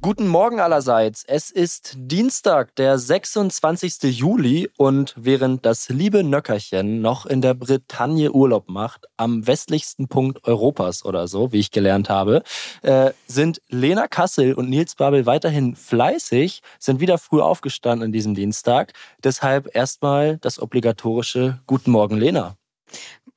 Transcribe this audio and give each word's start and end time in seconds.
Guten 0.00 0.28
Morgen 0.28 0.60
allerseits. 0.60 1.24
Es 1.26 1.50
ist 1.50 1.94
Dienstag, 1.96 2.72
der 2.76 3.00
26. 3.00 4.16
Juli 4.16 4.70
und 4.76 5.12
während 5.16 5.66
das 5.66 5.88
liebe 5.88 6.22
Nöckerchen 6.22 7.00
noch 7.00 7.26
in 7.26 7.40
der 7.40 7.54
Bretagne 7.54 8.30
Urlaub 8.30 8.68
macht, 8.68 9.06
am 9.16 9.44
westlichsten 9.48 10.06
Punkt 10.06 10.46
Europas 10.46 11.04
oder 11.04 11.26
so, 11.26 11.50
wie 11.52 11.58
ich 11.58 11.72
gelernt 11.72 12.10
habe, 12.10 12.44
äh, 12.82 13.10
sind 13.26 13.60
Lena 13.70 14.06
Kassel 14.06 14.54
und 14.54 14.70
Nils 14.70 14.94
Babel 14.94 15.26
weiterhin 15.26 15.74
fleißig, 15.74 16.62
sind 16.78 17.00
wieder 17.00 17.18
früh 17.18 17.40
aufgestanden 17.40 18.06
an 18.06 18.12
diesem 18.12 18.36
Dienstag. 18.36 18.92
Deshalb 19.24 19.74
erstmal 19.74 20.38
das 20.38 20.62
obligatorische 20.62 21.58
Guten 21.66 21.90
Morgen, 21.90 22.18
Lena. 22.18 22.56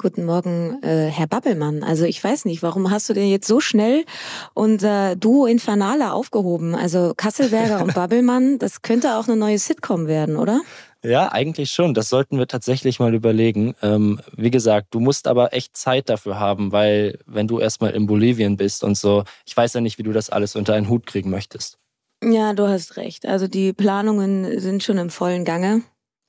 Guten 0.01 0.25
Morgen, 0.25 0.81
äh, 0.81 1.11
Herr 1.11 1.27
Babbelmann. 1.27 1.83
Also 1.83 2.05
ich 2.05 2.23
weiß 2.23 2.45
nicht, 2.45 2.63
warum 2.63 2.89
hast 2.89 3.07
du 3.07 3.13
denn 3.13 3.29
jetzt 3.29 3.47
so 3.47 3.59
schnell 3.59 4.03
unser 4.55 5.15
Duo 5.15 5.45
Infernale 5.45 6.11
aufgehoben? 6.11 6.73
Also 6.73 7.13
Kasselberger 7.15 7.83
und 7.83 7.93
Babbelmann, 7.93 8.57
das 8.57 8.81
könnte 8.81 9.15
auch 9.17 9.27
eine 9.27 9.37
neue 9.37 9.59
Sitcom 9.59 10.07
werden, 10.07 10.37
oder? 10.37 10.61
Ja, 11.03 11.31
eigentlich 11.31 11.69
schon. 11.69 11.93
Das 11.93 12.09
sollten 12.09 12.39
wir 12.39 12.47
tatsächlich 12.47 12.99
mal 12.99 13.13
überlegen. 13.13 13.75
Ähm, 13.83 14.19
wie 14.35 14.49
gesagt, 14.49 14.87
du 14.89 14.99
musst 14.99 15.27
aber 15.27 15.53
echt 15.53 15.77
Zeit 15.77 16.09
dafür 16.09 16.39
haben, 16.39 16.71
weil 16.71 17.20
wenn 17.27 17.47
du 17.47 17.59
erstmal 17.59 17.91
in 17.91 18.07
Bolivien 18.07 18.57
bist 18.57 18.83
und 18.83 18.97
so, 18.97 19.23
ich 19.45 19.55
weiß 19.55 19.75
ja 19.75 19.81
nicht, 19.81 19.99
wie 19.99 20.03
du 20.03 20.13
das 20.13 20.31
alles 20.31 20.55
unter 20.55 20.73
einen 20.73 20.89
Hut 20.89 21.05
kriegen 21.05 21.29
möchtest. 21.29 21.77
Ja, 22.23 22.53
du 22.53 22.67
hast 22.67 22.97
recht. 22.97 23.27
Also 23.27 23.47
die 23.47 23.71
Planungen 23.71 24.59
sind 24.59 24.81
schon 24.81 24.97
im 24.97 25.11
vollen 25.11 25.45
Gange. 25.45 25.83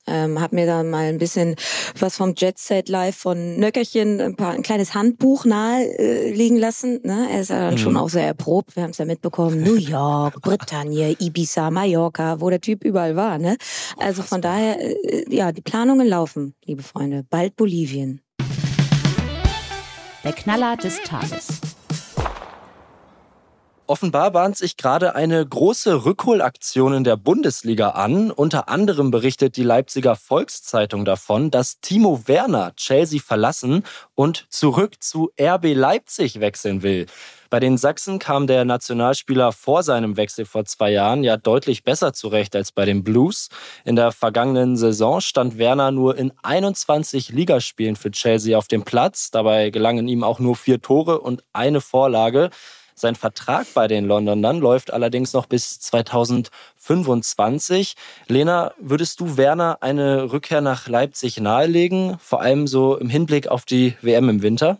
Ähm, 0.05 0.41
hab 0.41 0.51
mir 0.51 0.65
da 0.65 0.83
mal 0.83 1.05
ein 1.05 1.17
bisschen 1.17 1.55
was 1.97 2.17
vom 2.17 2.33
Jet 2.35 2.57
Set 2.57 2.89
Live 2.89 3.15
von 3.15 3.57
Nöckerchen, 3.57 4.19
ein, 4.19 4.35
paar, 4.35 4.51
ein 4.51 4.63
kleines 4.63 4.93
Handbuch 4.93 5.45
nahe 5.45 5.85
äh, 5.97 6.31
liegen 6.31 6.57
lassen. 6.57 6.99
Ne? 7.03 7.27
Er 7.31 7.41
ist 7.41 7.49
ja 7.49 7.59
dann 7.59 7.75
mhm. 7.75 7.77
schon 7.77 7.97
auch 7.97 8.09
sehr 8.09 8.25
erprobt. 8.25 8.75
Wir 8.75 8.83
haben 8.83 8.91
es 8.91 8.97
ja 8.97 9.05
mitbekommen. 9.05 9.63
New 9.63 9.75
York, 9.75 10.41
Bretagne, 10.41 11.15
Ibiza, 11.19 11.71
Mallorca, 11.71 12.41
wo 12.41 12.49
der 12.49 12.61
Typ 12.61 12.83
überall 12.83 13.15
war. 13.15 13.37
Ne? 13.37 13.57
Also 13.97 14.23
von 14.23 14.41
daher, 14.41 14.79
äh, 14.81 15.25
ja, 15.33 15.51
die 15.51 15.61
Planungen 15.61 16.07
laufen, 16.07 16.53
liebe 16.65 16.83
Freunde. 16.83 17.25
Bald 17.29 17.55
Bolivien. 17.55 18.21
Der 20.23 20.33
Knaller 20.33 20.77
des 20.77 21.01
Tages. 21.01 21.59
Offenbar 23.85 24.31
bahnt 24.31 24.55
sich 24.55 24.77
gerade 24.77 25.13
eine 25.13 25.45
große 25.45 26.05
Rückholaktion 26.05 26.93
in 26.93 27.03
der 27.03 27.17
Bundesliga 27.17 27.89
an. 27.89 28.31
Unter 28.31 28.69
anderem 28.69 29.11
berichtet 29.11 29.57
die 29.57 29.63
Leipziger 29.63 30.15
Volkszeitung 30.15 31.03
davon, 31.03 31.51
dass 31.51 31.81
Timo 31.81 32.21
Werner 32.25 32.73
Chelsea 32.77 33.19
verlassen 33.19 33.83
und 34.15 34.45
zurück 34.49 35.03
zu 35.03 35.31
RB 35.39 35.73
Leipzig 35.73 36.39
wechseln 36.39 36.81
will. 36.81 37.07
Bei 37.49 37.59
den 37.59 37.77
Sachsen 37.77 38.19
kam 38.19 38.47
der 38.47 38.63
Nationalspieler 38.63 39.51
vor 39.51 39.83
seinem 39.83 40.15
Wechsel 40.15 40.45
vor 40.45 40.63
zwei 40.63 40.89
Jahren 40.91 41.25
ja 41.25 41.35
deutlich 41.35 41.83
besser 41.83 42.13
zurecht 42.13 42.55
als 42.55 42.71
bei 42.71 42.85
den 42.85 43.03
Blues. 43.03 43.49
In 43.83 43.97
der 43.97 44.13
vergangenen 44.13 44.77
Saison 44.77 45.19
stand 45.19 45.57
Werner 45.57 45.91
nur 45.91 46.17
in 46.17 46.31
21 46.41 47.29
Ligaspielen 47.29 47.97
für 47.97 48.11
Chelsea 48.11 48.57
auf 48.57 48.69
dem 48.69 48.83
Platz. 48.83 49.29
Dabei 49.29 49.71
gelangen 49.71 50.07
ihm 50.07 50.23
auch 50.23 50.39
nur 50.39 50.55
vier 50.55 50.81
Tore 50.81 51.19
und 51.19 51.43
eine 51.51 51.81
Vorlage. 51.81 52.49
Sein 52.95 53.15
Vertrag 53.15 53.65
bei 53.73 53.87
den 53.87 54.05
Londonern 54.05 54.59
läuft 54.59 54.93
allerdings 54.93 55.33
noch 55.33 55.47
bis 55.47 55.79
2025. 55.79 57.95
Lena, 58.27 58.73
würdest 58.77 59.19
du 59.19 59.37
Werner 59.37 59.79
eine 59.81 60.31
Rückkehr 60.31 60.61
nach 60.61 60.87
Leipzig 60.87 61.39
nahelegen, 61.39 62.17
vor 62.19 62.41
allem 62.41 62.67
so 62.67 62.97
im 62.97 63.09
Hinblick 63.09 63.47
auf 63.47 63.65
die 63.65 63.95
WM 64.01 64.29
im 64.29 64.41
Winter? 64.41 64.79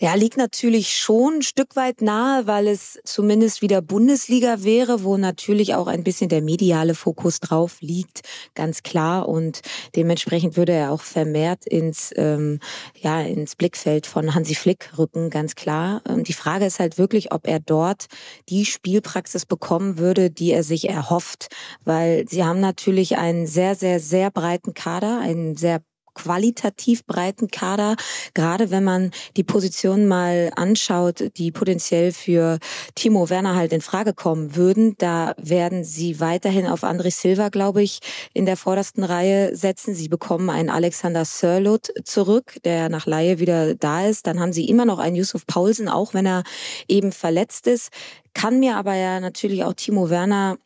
Ja, 0.00 0.14
liegt 0.14 0.36
natürlich 0.36 0.96
schon 0.96 1.38
ein 1.38 1.42
Stück 1.42 1.74
weit 1.74 2.02
nahe, 2.02 2.46
weil 2.46 2.68
es 2.68 3.00
zumindest 3.02 3.62
wieder 3.62 3.82
Bundesliga 3.82 4.62
wäre, 4.62 5.02
wo 5.02 5.16
natürlich 5.16 5.74
auch 5.74 5.88
ein 5.88 6.04
bisschen 6.04 6.28
der 6.28 6.40
mediale 6.40 6.94
Fokus 6.94 7.40
drauf 7.40 7.78
liegt, 7.80 8.20
ganz 8.54 8.84
klar. 8.84 9.28
Und 9.28 9.60
dementsprechend 9.96 10.56
würde 10.56 10.70
er 10.70 10.92
auch 10.92 11.00
vermehrt 11.00 11.66
ins, 11.66 12.12
ähm, 12.14 12.60
ja, 12.94 13.20
ins 13.22 13.56
Blickfeld 13.56 14.06
von 14.06 14.36
Hansi 14.36 14.54
Flick 14.54 14.96
rücken, 14.96 15.30
ganz 15.30 15.56
klar. 15.56 16.00
Und 16.06 16.28
die 16.28 16.32
Frage 16.32 16.66
ist 16.66 16.78
halt 16.78 16.96
wirklich, 16.96 17.32
ob 17.32 17.48
er 17.48 17.58
dort 17.58 18.06
die 18.48 18.66
Spielpraxis 18.66 19.46
bekommen 19.46 19.98
würde, 19.98 20.30
die 20.30 20.52
er 20.52 20.62
sich 20.62 20.88
erhofft. 20.88 21.48
Weil 21.84 22.24
sie 22.28 22.44
haben 22.44 22.60
natürlich 22.60 23.16
einen 23.16 23.48
sehr, 23.48 23.74
sehr, 23.74 23.98
sehr 23.98 24.30
breiten 24.30 24.74
Kader, 24.74 25.18
einen 25.18 25.56
sehr 25.56 25.80
qualitativ 26.18 27.06
breiten 27.06 27.48
Kader. 27.48 27.96
Gerade 28.34 28.70
wenn 28.70 28.82
man 28.82 29.12
die 29.36 29.44
Position 29.44 30.08
mal 30.08 30.50
anschaut, 30.56 31.30
die 31.36 31.52
potenziell 31.52 32.12
für 32.12 32.58
Timo 32.94 33.30
Werner 33.30 33.54
halt 33.54 33.72
in 33.72 33.80
Frage 33.80 34.14
kommen 34.14 34.56
würden, 34.56 34.96
da 34.98 35.34
werden 35.38 35.84
sie 35.84 36.18
weiterhin 36.18 36.66
auf 36.66 36.82
André 36.82 37.12
Silva, 37.12 37.50
glaube 37.50 37.82
ich, 37.82 38.00
in 38.34 38.46
der 38.46 38.56
vordersten 38.56 39.04
Reihe 39.04 39.54
setzen. 39.54 39.94
Sie 39.94 40.08
bekommen 40.08 40.50
einen 40.50 40.70
Alexander 40.70 41.24
Sörlot 41.24 41.92
zurück, 42.04 42.56
der 42.64 42.88
nach 42.88 43.06
Laie 43.06 43.38
wieder 43.38 43.74
da 43.74 44.06
ist. 44.06 44.26
Dann 44.26 44.40
haben 44.40 44.52
sie 44.52 44.68
immer 44.68 44.84
noch 44.84 44.98
einen 44.98 45.16
Yusuf 45.16 45.46
Paulsen, 45.46 45.88
auch 45.88 46.14
wenn 46.14 46.26
er 46.26 46.42
eben 46.88 47.12
verletzt 47.12 47.66
ist. 47.68 47.90
Kann 48.34 48.58
mir 48.58 48.76
aber 48.76 48.94
ja 48.94 49.20
natürlich 49.20 49.64
auch 49.64 49.74
Timo 49.74 50.10
Werner 50.10 50.58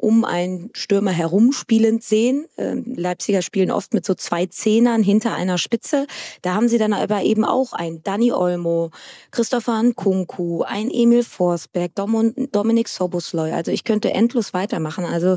um 0.00 0.24
einen 0.24 0.70
Stürmer 0.72 1.10
herumspielend 1.10 2.02
sehen. 2.02 2.46
Ähm, 2.56 2.94
Leipziger 2.96 3.42
spielen 3.42 3.70
oft 3.70 3.92
mit 3.92 4.06
so 4.06 4.14
zwei 4.14 4.46
Zehnern 4.46 5.02
hinter 5.02 5.34
einer 5.34 5.58
Spitze. 5.58 6.06
Da 6.42 6.54
haben 6.54 6.68
sie 6.68 6.78
dann 6.78 6.92
aber 6.92 7.22
eben 7.22 7.44
auch 7.44 7.72
ein 7.72 8.02
Danny 8.02 8.32
Olmo, 8.32 8.90
Christopher 9.30 9.82
Nkunku, 9.82 10.62
ein 10.62 10.90
Emil 10.90 11.22
Forsberg, 11.22 11.92
Dominik 11.94 12.88
Sobosloy. 12.88 13.52
Also 13.52 13.70
ich 13.70 13.84
könnte 13.84 14.12
endlos 14.12 14.54
weitermachen. 14.54 15.04
Also 15.04 15.36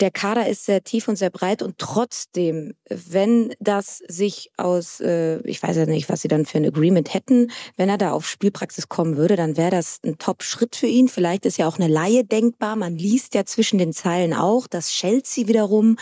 der 0.00 0.10
Kader 0.10 0.48
ist 0.48 0.64
sehr 0.64 0.82
tief 0.82 1.08
und 1.08 1.16
sehr 1.16 1.30
breit 1.30 1.62
und 1.62 1.76
trotzdem, 1.78 2.74
wenn 2.88 3.54
das 3.60 3.98
sich 4.08 4.50
aus, 4.56 5.00
äh, 5.00 5.40
ich 5.42 5.62
weiß 5.62 5.76
ja 5.76 5.86
nicht, 5.86 6.08
was 6.08 6.22
sie 6.22 6.28
dann 6.28 6.46
für 6.46 6.58
ein 6.58 6.66
Agreement 6.66 7.12
hätten, 7.12 7.50
wenn 7.76 7.88
er 7.88 7.98
da 7.98 8.12
auf 8.12 8.26
Spielpraxis 8.26 8.88
kommen 8.88 9.16
würde, 9.16 9.36
dann 9.36 9.56
wäre 9.56 9.70
das 9.70 10.00
ein 10.04 10.18
Top-Schritt 10.18 10.76
für 10.76 10.86
ihn. 10.86 11.08
Vielleicht 11.08 11.44
ist 11.44 11.58
ja 11.58 11.68
auch 11.68 11.78
eine 11.78 11.88
Laie 11.88 12.24
denkbar. 12.24 12.76
Man 12.76 12.96
liest 12.96 13.34
ja 13.34 13.44
zwischen 13.44 13.78
den 13.78 13.89
den 13.90 13.92
Zeilen 13.92 14.34
auch, 14.34 14.66
dass 14.66 14.90
Chelsea 14.90 15.48
wiederum 15.48 15.96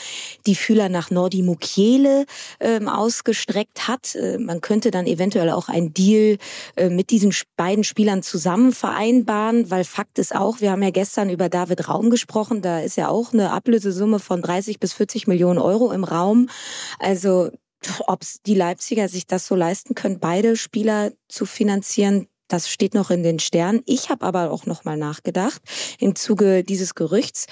die 0.46 0.54
Fühler 0.54 0.88
nach 0.88 1.10
Nordi 1.10 1.42
Mukiele 1.42 2.26
ähm, 2.60 2.88
ausgestreckt 2.88 3.88
hat. 3.88 4.14
Äh, 4.14 4.38
man 4.38 4.60
könnte 4.60 4.90
dann 4.90 5.06
eventuell 5.06 5.50
auch 5.50 5.68
ein 5.68 5.94
Deal 5.94 6.38
äh, 6.76 6.90
mit 6.90 7.10
diesen 7.10 7.32
beiden 7.56 7.84
Spielern 7.84 8.22
zusammen 8.22 8.72
vereinbaren, 8.72 9.70
weil 9.70 9.84
Fakt 9.84 10.18
ist 10.18 10.34
auch, 10.34 10.60
wir 10.60 10.70
haben 10.70 10.82
ja 10.82 10.90
gestern 10.90 11.30
über 11.30 11.48
David 11.48 11.88
Raum 11.88 12.10
gesprochen, 12.10 12.62
da 12.62 12.80
ist 12.80 12.96
ja 12.96 13.08
auch 13.08 13.32
eine 13.32 13.52
Ablösesumme 13.52 14.18
von 14.18 14.42
30 14.42 14.78
bis 14.78 14.92
40 14.92 15.26
Millionen 15.26 15.58
Euro 15.58 15.90
im 15.92 16.04
Raum. 16.04 16.48
Also 16.98 17.50
ob 18.06 18.20
die 18.44 18.54
Leipziger 18.54 19.08
sich 19.08 19.26
das 19.26 19.46
so 19.46 19.54
leisten 19.54 19.94
können, 19.94 20.18
beide 20.18 20.56
Spieler 20.56 21.12
zu 21.28 21.46
finanzieren, 21.46 22.26
das 22.48 22.68
steht 22.68 22.94
noch 22.94 23.10
in 23.10 23.22
den 23.22 23.38
Sternen. 23.38 23.82
Ich 23.86 24.10
habe 24.10 24.24
aber 24.26 24.50
auch 24.50 24.66
noch 24.66 24.84
mal 24.84 24.96
nachgedacht 24.96 25.60
im 25.98 26.16
Zuge 26.16 26.64
dieses 26.64 26.94
Gerüchts. 26.94 27.46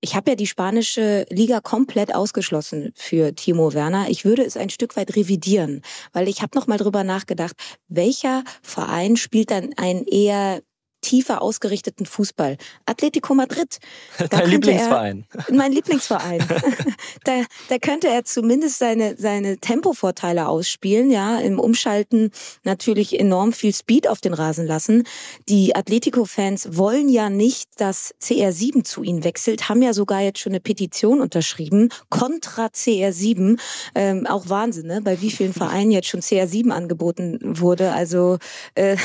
Ich 0.00 0.14
habe 0.14 0.30
ja 0.30 0.36
die 0.36 0.46
spanische 0.46 1.26
Liga 1.28 1.60
komplett 1.60 2.14
ausgeschlossen 2.14 2.92
für 2.94 3.34
Timo 3.34 3.74
Werner. 3.74 4.08
Ich 4.08 4.24
würde 4.24 4.44
es 4.44 4.56
ein 4.56 4.70
Stück 4.70 4.96
weit 4.96 5.16
revidieren, 5.16 5.82
weil 6.12 6.28
ich 6.28 6.40
habe 6.40 6.56
noch 6.56 6.68
mal 6.68 6.78
drüber 6.78 7.02
nachgedacht, 7.02 7.56
welcher 7.88 8.44
Verein 8.62 9.16
spielt 9.16 9.50
dann 9.50 9.72
ein 9.76 10.04
eher 10.04 10.62
tiefer 11.00 11.42
ausgerichteten 11.42 12.06
Fußball. 12.06 12.56
Atletico 12.86 13.34
Madrid. 13.34 13.78
Dein 14.30 14.50
Lieblingsverein. 14.50 15.26
Er, 15.32 15.54
mein 15.54 15.72
Lieblingsverein. 15.72 16.46
da, 17.24 17.42
da 17.68 17.78
könnte 17.78 18.08
er 18.08 18.24
zumindest 18.24 18.78
seine, 18.78 19.16
seine 19.16 19.58
Tempovorteile 19.58 20.48
ausspielen, 20.48 21.10
ja, 21.10 21.38
im 21.38 21.58
Umschalten 21.58 22.30
natürlich 22.64 23.18
enorm 23.18 23.52
viel 23.52 23.74
Speed 23.74 24.08
auf 24.08 24.20
den 24.20 24.34
Rasen 24.34 24.66
lassen. 24.66 25.04
Die 25.48 25.74
Atletico-Fans 25.74 26.76
wollen 26.76 27.08
ja 27.08 27.30
nicht, 27.30 27.68
dass 27.80 28.14
CR7 28.20 28.84
zu 28.84 29.02
ihnen 29.02 29.24
wechselt, 29.24 29.68
haben 29.68 29.82
ja 29.82 29.92
sogar 29.92 30.20
jetzt 30.20 30.40
schon 30.40 30.52
eine 30.52 30.60
Petition 30.60 31.20
unterschrieben, 31.20 31.90
kontra 32.10 32.66
CR7. 32.66 33.58
Ähm, 33.94 34.26
auch 34.26 34.48
Wahnsinn, 34.48 34.86
ne? 34.86 35.00
bei 35.02 35.20
wie 35.20 35.30
vielen 35.30 35.52
Vereinen 35.52 35.90
jetzt 35.90 36.08
schon 36.08 36.20
CR7 36.20 36.70
angeboten 36.70 37.38
wurde. 37.42 37.92
Also 37.92 38.38
äh, 38.74 38.96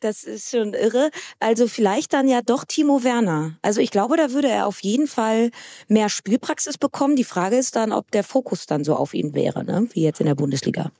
das 0.00 0.24
ist 0.24 0.50
schon 0.50 0.74
irre 0.74 0.93
wäre. 0.94 1.10
Also 1.40 1.68
vielleicht 1.68 2.12
dann 2.12 2.28
ja 2.28 2.40
doch 2.42 2.64
Timo 2.64 3.04
Werner. 3.04 3.56
Also 3.62 3.80
ich 3.80 3.90
glaube, 3.90 4.16
da 4.16 4.32
würde 4.32 4.48
er 4.48 4.66
auf 4.66 4.80
jeden 4.80 5.06
Fall 5.06 5.50
mehr 5.88 6.08
Spielpraxis 6.08 6.78
bekommen. 6.78 7.16
Die 7.16 7.24
Frage 7.24 7.56
ist 7.56 7.76
dann, 7.76 7.92
ob 7.92 8.10
der 8.10 8.24
Fokus 8.24 8.66
dann 8.66 8.84
so 8.84 8.96
auf 8.96 9.14
ihn 9.14 9.34
wäre, 9.34 9.64
ne? 9.64 9.88
wie 9.92 10.02
jetzt 10.02 10.20
in 10.20 10.26
der 10.26 10.34
Bundesliga. 10.34 10.90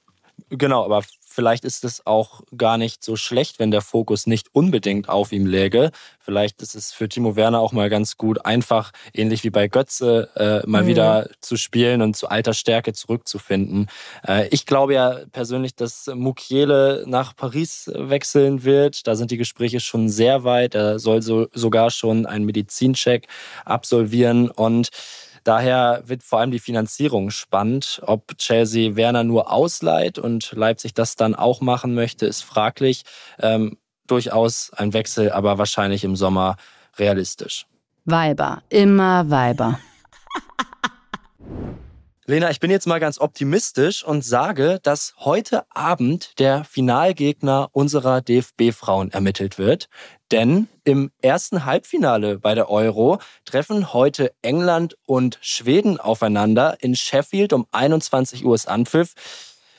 Genau, 0.50 0.84
aber 0.84 1.02
vielleicht 1.34 1.64
ist 1.64 1.84
es 1.84 2.06
auch 2.06 2.42
gar 2.56 2.78
nicht 2.78 3.02
so 3.02 3.16
schlecht, 3.16 3.58
wenn 3.58 3.70
der 3.70 3.80
Fokus 3.80 4.26
nicht 4.26 4.48
unbedingt 4.52 5.08
auf 5.08 5.32
ihm 5.32 5.46
läge. 5.46 5.90
Vielleicht 6.20 6.62
ist 6.62 6.74
es 6.74 6.92
für 6.92 7.08
Timo 7.08 7.34
Werner 7.34 7.58
auch 7.58 7.72
mal 7.72 7.90
ganz 7.90 8.16
gut, 8.16 8.46
einfach 8.46 8.92
ähnlich 9.12 9.42
wie 9.42 9.50
bei 9.50 9.66
Götze 9.66 10.30
äh, 10.36 10.66
mal 10.66 10.84
mhm. 10.84 10.86
wieder 10.86 11.28
zu 11.40 11.56
spielen 11.56 12.02
und 12.02 12.16
zu 12.16 12.28
alter 12.28 12.54
Stärke 12.54 12.92
zurückzufinden. 12.92 13.88
Äh, 14.26 14.48
ich 14.48 14.64
glaube 14.64 14.94
ja 14.94 15.18
persönlich, 15.32 15.74
dass 15.74 16.06
Mukiele 16.14 17.04
nach 17.06 17.34
Paris 17.34 17.90
wechseln 17.92 18.64
wird. 18.64 19.06
Da 19.06 19.16
sind 19.16 19.32
die 19.32 19.36
Gespräche 19.36 19.80
schon 19.80 20.08
sehr 20.08 20.44
weit. 20.44 20.74
Er 20.74 20.98
soll 20.98 21.20
so, 21.20 21.48
sogar 21.52 21.90
schon 21.90 22.26
einen 22.26 22.44
Medizincheck 22.44 23.26
absolvieren 23.64 24.50
und 24.50 24.90
Daher 25.44 26.02
wird 26.06 26.22
vor 26.22 26.40
allem 26.40 26.50
die 26.50 26.58
Finanzierung 26.58 27.30
spannend. 27.30 28.00
Ob 28.06 28.36
Chelsea 28.38 28.96
Werner 28.96 29.24
nur 29.24 29.52
ausleiht 29.52 30.18
und 30.18 30.52
Leipzig 30.52 30.94
das 30.94 31.16
dann 31.16 31.34
auch 31.34 31.60
machen 31.60 31.94
möchte, 31.94 32.26
ist 32.26 32.42
fraglich. 32.42 33.04
Ähm, 33.38 33.76
durchaus 34.06 34.70
ein 34.72 34.92
Wechsel, 34.94 35.30
aber 35.30 35.58
wahrscheinlich 35.58 36.02
im 36.02 36.16
Sommer 36.16 36.56
realistisch. 36.98 37.66
Weiber, 38.06 38.62
immer 38.70 39.30
Weiber. 39.30 39.78
Lena, 42.26 42.50
ich 42.50 42.58
bin 42.58 42.70
jetzt 42.70 42.86
mal 42.86 43.00
ganz 43.00 43.18
optimistisch 43.18 44.02
und 44.02 44.24
sage, 44.24 44.78
dass 44.82 45.14
heute 45.18 45.64
Abend 45.70 46.38
der 46.38 46.64
Finalgegner 46.64 47.68
unserer 47.72 48.22
DFB-Frauen 48.22 49.10
ermittelt 49.10 49.58
wird. 49.58 49.90
Denn 50.34 50.66
im 50.82 51.12
ersten 51.22 51.64
Halbfinale 51.64 52.40
bei 52.40 52.56
der 52.56 52.68
Euro 52.68 53.20
treffen 53.44 53.92
heute 53.92 54.32
England 54.42 54.96
und 55.06 55.38
Schweden 55.40 56.00
aufeinander. 56.00 56.76
In 56.80 56.96
Sheffield 56.96 57.52
um 57.52 57.68
21 57.70 58.44
Uhr 58.44 58.56
ist 58.56 58.66
Anpfiff. 58.66 59.14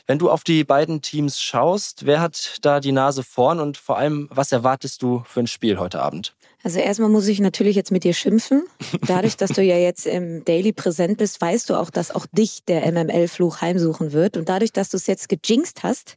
Wenn 0.07 0.17
du 0.17 0.31
auf 0.31 0.45
die 0.45 0.63
beiden 0.63 1.01
Teams 1.01 1.41
schaust, 1.41 2.05
wer 2.05 2.21
hat 2.21 2.59
da 2.61 2.79
die 2.79 2.93
Nase 2.93 3.23
vorn 3.23 3.59
und 3.59 3.75
vor 3.75 3.97
allem, 3.97 4.29
was 4.31 4.53
erwartest 4.53 5.01
du 5.01 5.25
für 5.27 5.41
ein 5.41 5.47
Spiel 5.47 5.77
heute 5.77 6.01
Abend? 6.01 6.33
Also 6.65 6.79
erstmal 6.79 7.09
muss 7.09 7.27
ich 7.27 7.39
natürlich 7.39 7.75
jetzt 7.75 7.91
mit 7.91 8.03
dir 8.03 8.13
schimpfen. 8.15 8.63
Dadurch, 9.05 9.37
dass 9.37 9.51
du 9.51 9.61
ja 9.61 9.77
jetzt 9.77 10.07
im 10.07 10.43
Daily 10.45 10.73
präsent 10.73 11.19
bist, 11.19 11.39
weißt 11.39 11.69
du 11.69 11.75
auch, 11.75 11.91
dass 11.91 12.09
auch 12.09 12.25
dich 12.31 12.63
der 12.65 12.91
MML-Fluch 12.91 13.61
heimsuchen 13.61 14.13
wird. 14.13 14.35
Und 14.35 14.49
dadurch, 14.49 14.73
dass 14.73 14.89
du 14.89 14.97
es 14.97 15.05
jetzt 15.05 15.29
gejinxt 15.29 15.83
hast, 15.83 16.15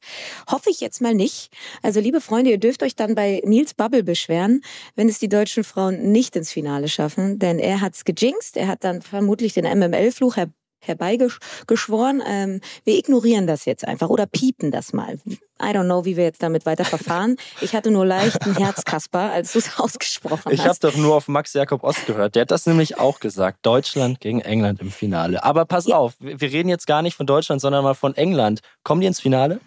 hoffe 0.50 0.70
ich 0.70 0.80
jetzt 0.80 1.02
mal 1.02 1.12
nicht. 1.12 1.52
Also 1.82 2.00
liebe 2.00 2.22
Freunde, 2.22 2.50
ihr 2.50 2.56
dürft 2.56 2.82
euch 2.82 2.96
dann 2.96 3.14
bei 3.14 3.42
Nils 3.44 3.74
Bubble 3.74 4.02
beschweren, 4.02 4.62
wenn 4.96 5.10
es 5.10 5.18
die 5.18 5.28
deutschen 5.28 5.64
Frauen 5.64 6.12
nicht 6.12 6.34
ins 6.34 6.50
Finale 6.50 6.88
schaffen. 6.88 7.38
Denn 7.38 7.58
er 7.58 7.82
hat's 7.82 8.06
gejinxt. 8.06 8.56
Er 8.56 8.68
hat 8.68 8.84
dann 8.84 9.02
vermutlich 9.02 9.52
den 9.52 9.66
MML-Fluch 9.66 10.38
herbeigeschworen. 10.80 12.22
Ähm, 12.26 12.60
wir 12.84 12.96
ignorieren 12.96 13.46
das 13.46 13.64
jetzt 13.64 13.86
einfach 13.86 14.08
oder 14.08 14.26
piepen 14.26 14.70
das 14.70 14.92
mal. 14.92 15.18
I 15.60 15.66
don't 15.66 15.84
know, 15.84 16.04
wie 16.04 16.16
wir 16.16 16.24
jetzt 16.24 16.42
damit 16.42 16.66
weiter 16.66 16.84
verfahren. 16.84 17.36
Ich 17.60 17.74
hatte 17.74 17.90
nur 17.90 18.06
leicht 18.06 18.46
ein 18.46 18.56
Herzkasper, 18.56 19.32
als 19.32 19.52
du 19.52 19.58
es 19.58 19.78
ausgesprochen 19.78 20.42
hast. 20.46 20.52
Ich 20.52 20.64
habe 20.64 20.78
doch 20.80 20.96
nur 20.96 21.16
auf 21.16 21.26
Max 21.26 21.52
Jakob 21.52 21.82
Ost 21.82 22.06
gehört. 22.06 22.36
Der 22.36 22.42
hat 22.42 22.50
das 22.50 22.66
nämlich 22.66 22.98
auch 22.98 23.18
gesagt. 23.18 23.58
Deutschland 23.62 24.20
gegen 24.20 24.40
England 24.40 24.80
im 24.80 24.90
Finale. 24.90 25.42
Aber 25.42 25.64
pass 25.64 25.86
ja. 25.86 25.96
auf, 25.96 26.14
wir 26.20 26.52
reden 26.52 26.68
jetzt 26.68 26.86
gar 26.86 27.02
nicht 27.02 27.16
von 27.16 27.26
Deutschland, 27.26 27.60
sondern 27.60 27.82
mal 27.82 27.94
von 27.94 28.14
England. 28.14 28.60
Kommen 28.84 29.00
die 29.00 29.08
ins 29.08 29.20
Finale? 29.20 29.60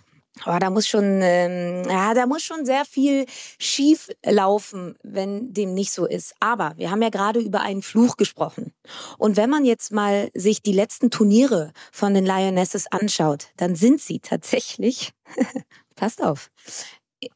Oh, 0.46 0.58
da 0.60 0.70
muss 0.70 0.88
schon, 0.88 1.20
ähm, 1.22 1.84
ja, 1.88 2.14
da 2.14 2.26
muss 2.26 2.42
schon 2.42 2.66
sehr 2.66 2.86
viel 2.86 3.26
schief 3.60 4.10
laufen, 4.26 4.96
wenn 5.04 5.54
dem 5.54 5.74
nicht 5.74 5.92
so 5.92 6.06
ist. 6.06 6.34
Aber 6.40 6.74
wir 6.78 6.90
haben 6.90 7.02
ja 7.02 7.10
gerade 7.10 7.40
über 7.40 7.62
einen 7.62 7.82
Fluch 7.82 8.18
gesprochen. 8.18 8.74
Und 9.18 9.36
wenn 9.36 9.50
man 9.50 9.66
jetzt 9.66 9.92
mal 9.92 10.32
sich 10.34 10.62
die 10.62 10.74
letzten 10.74 11.12
Turniere 11.12 11.74
von 11.92 12.14
den 12.14 12.26
Lionesses 12.26 12.88
anschaut, 12.92 13.50
dann 13.58 13.76
sind 13.76 14.02
sie 14.02 14.20
tatsächlich, 14.20 15.12
passt 15.96 16.24
auf, 16.24 16.50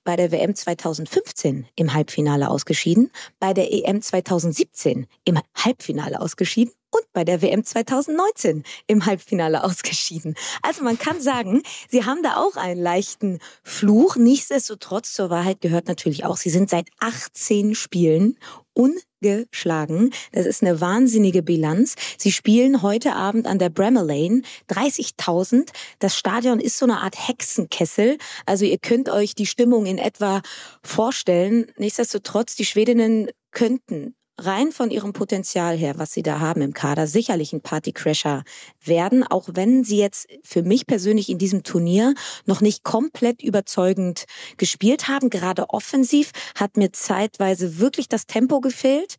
bei 0.04 0.16
der 0.16 0.32
WM 0.32 0.56
2015 0.56 1.68
im 1.76 1.94
Halbfinale 1.94 2.50
ausgeschieden, 2.50 3.12
bei 3.40 3.54
der 3.54 3.72
EM 3.72 4.02
2017 4.02 5.06
im 5.26 5.40
Halbfinale 5.56 6.22
ausgeschieden 6.22 6.74
und 6.96 7.12
bei 7.14 7.26
der 7.26 7.42
WM 7.42 7.64
2019 7.64 8.64
im 8.88 9.06
Halbfinale 9.06 9.64
ausgeschieden. 9.64 10.36
Also 10.62 10.84
man 10.84 10.98
kann 10.98 11.20
sagen, 11.20 11.62
sie 11.90 12.06
haben 12.06 12.24
da 12.24 12.38
auch 12.38 12.56
einen 12.56 12.82
leichten 12.82 13.40
Fluch. 13.64 14.16
Nichtsdestotrotz 14.16 15.14
zur 15.14 15.30
Wahrheit 15.30 15.60
gehört 15.62 15.88
natürlich 15.88 16.26
auch, 16.26 16.38
sie 16.38 16.50
sind 16.50 16.70
seit 16.70 16.88
18 17.00 17.76
Spielen 17.76 18.38
ungeschlagen. 18.74 20.12
Das 20.32 20.46
ist 20.46 20.62
eine 20.62 20.80
wahnsinnige 20.80 21.44
Bilanz. 21.44 21.96
Sie 22.18 22.32
spielen 22.32 22.82
heute 22.82 23.14
Abend 23.14 23.48
an 23.48 23.60
der 23.60 23.70
Bramall 23.70 24.08
Lane. 24.08 24.42
30.000. 24.70 25.70
Das 26.00 26.18
Stadion 26.18 26.60
ist 26.60 26.78
so 26.78 26.86
eine 26.86 27.02
Art 27.02 27.28
Hexenkessel. 27.28 28.18
Also 28.46 28.66
ihr 28.66 28.78
könnt 28.78 29.10
euch 29.10 29.36
die 29.36 29.46
Stimmung 29.46 29.86
in 29.86 29.98
etwa 29.98 30.42
vorstellen. 30.84 31.68
Nichtsdestotrotz, 31.78 32.56
die 32.56 32.66
Schwedinnen 32.66 33.30
könnten 33.52 34.16
rein 34.38 34.72
von 34.72 34.92
ihrem 34.92 35.14
Potenzial 35.14 35.78
her, 35.78 35.94
was 35.98 36.14
sie 36.14 36.24
da 36.24 36.40
haben 36.40 36.62
im 36.62 36.74
Kader, 36.74 37.08
sicherlich 37.08 37.54
ein 37.54 37.62
Partycrasher 37.62 38.44
werden, 38.84 39.24
auch 39.24 39.50
wenn 39.54 39.84
sie 39.84 39.98
jetzt 39.98 40.28
für 40.44 40.64
mich 40.64 40.88
persönlich 40.88 41.30
in 41.30 41.38
diesem 41.38 41.64
Turnier 41.64 42.14
noch 42.46 42.62
nicht 42.62 42.84
komplett 42.84 43.42
überzeugend 43.42 44.26
gespielt 44.58 45.08
haben. 45.08 45.30
Gerade 45.30 45.70
offensiv 45.70 46.32
hat 46.58 46.78
mir 46.78 46.92
zeitweise 46.92 47.80
wirklich 47.80 48.10
das 48.10 48.28
Tempo 48.28 48.60
gefehlt. 48.60 49.16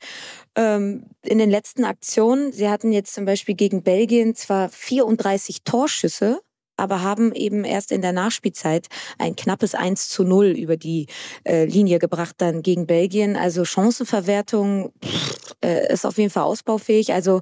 Ähm, 0.55 1.05
in 1.23 1.39
den 1.39 1.51
letzten 1.51 1.85
Aktionen, 1.85 2.53
sie 2.53 2.69
hatten 2.69 2.93
jetzt 2.93 3.15
zum 3.15 3.25
Beispiel 3.25 3.55
gegen 3.55 3.83
Belgien 3.83 4.35
zwar 4.35 4.69
34 4.69 5.63
Torschüsse, 5.65 6.41
aber 6.77 7.03
haben 7.03 7.33
eben 7.33 7.65
erst 7.65 7.93
in 7.93 8.03
der 8.03 8.13
Nachspielzeit 8.13 8.89
ein 9.19 9.37
knappes 9.37 9.75
1 9.75 10.09
zu 10.09 10.25
0 10.25 10.47
über 10.47 10.77
die 10.77 11.07
äh, 11.45 11.65
Linie 11.65 11.99
gebracht 11.99 12.37
dann 12.39 12.63
gegen 12.63 12.87
Belgien. 12.87 13.37
Also 13.37 13.65
Chancenverwertung 13.65 14.93
pff, 15.05 15.57
äh, 15.65 15.93
ist 15.93 16.07
auf 16.07 16.19
jeden 16.19 16.31
Fall 16.31 16.45
ausbaufähig. 16.45 17.13
Also 17.13 17.41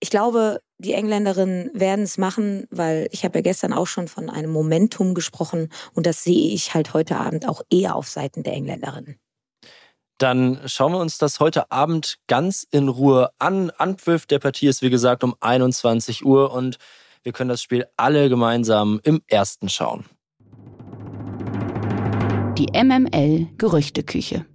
ich 0.00 0.10
glaube, 0.10 0.60
die 0.78 0.94
Engländerinnen 0.94 1.70
werden 1.74 2.02
es 2.02 2.18
machen, 2.18 2.66
weil 2.70 3.08
ich 3.12 3.24
habe 3.24 3.38
ja 3.38 3.42
gestern 3.42 3.72
auch 3.72 3.86
schon 3.86 4.08
von 4.08 4.28
einem 4.28 4.50
Momentum 4.50 5.14
gesprochen 5.14 5.68
und 5.94 6.06
das 6.06 6.24
sehe 6.24 6.52
ich 6.52 6.74
halt 6.74 6.92
heute 6.92 7.18
Abend 7.18 7.48
auch 7.48 7.62
eher 7.70 7.94
auf 7.94 8.08
Seiten 8.08 8.42
der 8.42 8.54
Engländerinnen. 8.54 9.20
Dann 10.18 10.60
schauen 10.66 10.92
wir 10.92 10.98
uns 10.98 11.18
das 11.18 11.40
heute 11.40 11.70
Abend 11.70 12.18
ganz 12.28 12.66
in 12.70 12.88
Ruhe 12.88 13.30
an. 13.38 13.70
Anpfiff 13.70 14.26
der 14.26 14.38
Partie 14.38 14.66
ist 14.66 14.82
wie 14.82 14.90
gesagt 14.90 15.24
um 15.24 15.34
21 15.40 16.24
Uhr 16.24 16.52
und 16.52 16.78
wir 17.22 17.32
können 17.32 17.50
das 17.50 17.62
Spiel 17.62 17.86
alle 17.96 18.28
gemeinsam 18.28 19.00
im 19.04 19.22
ersten 19.26 19.68
schauen. 19.68 20.04
Die 22.58 22.66
MML 22.74 23.48
Gerüchteküche. 23.56 24.46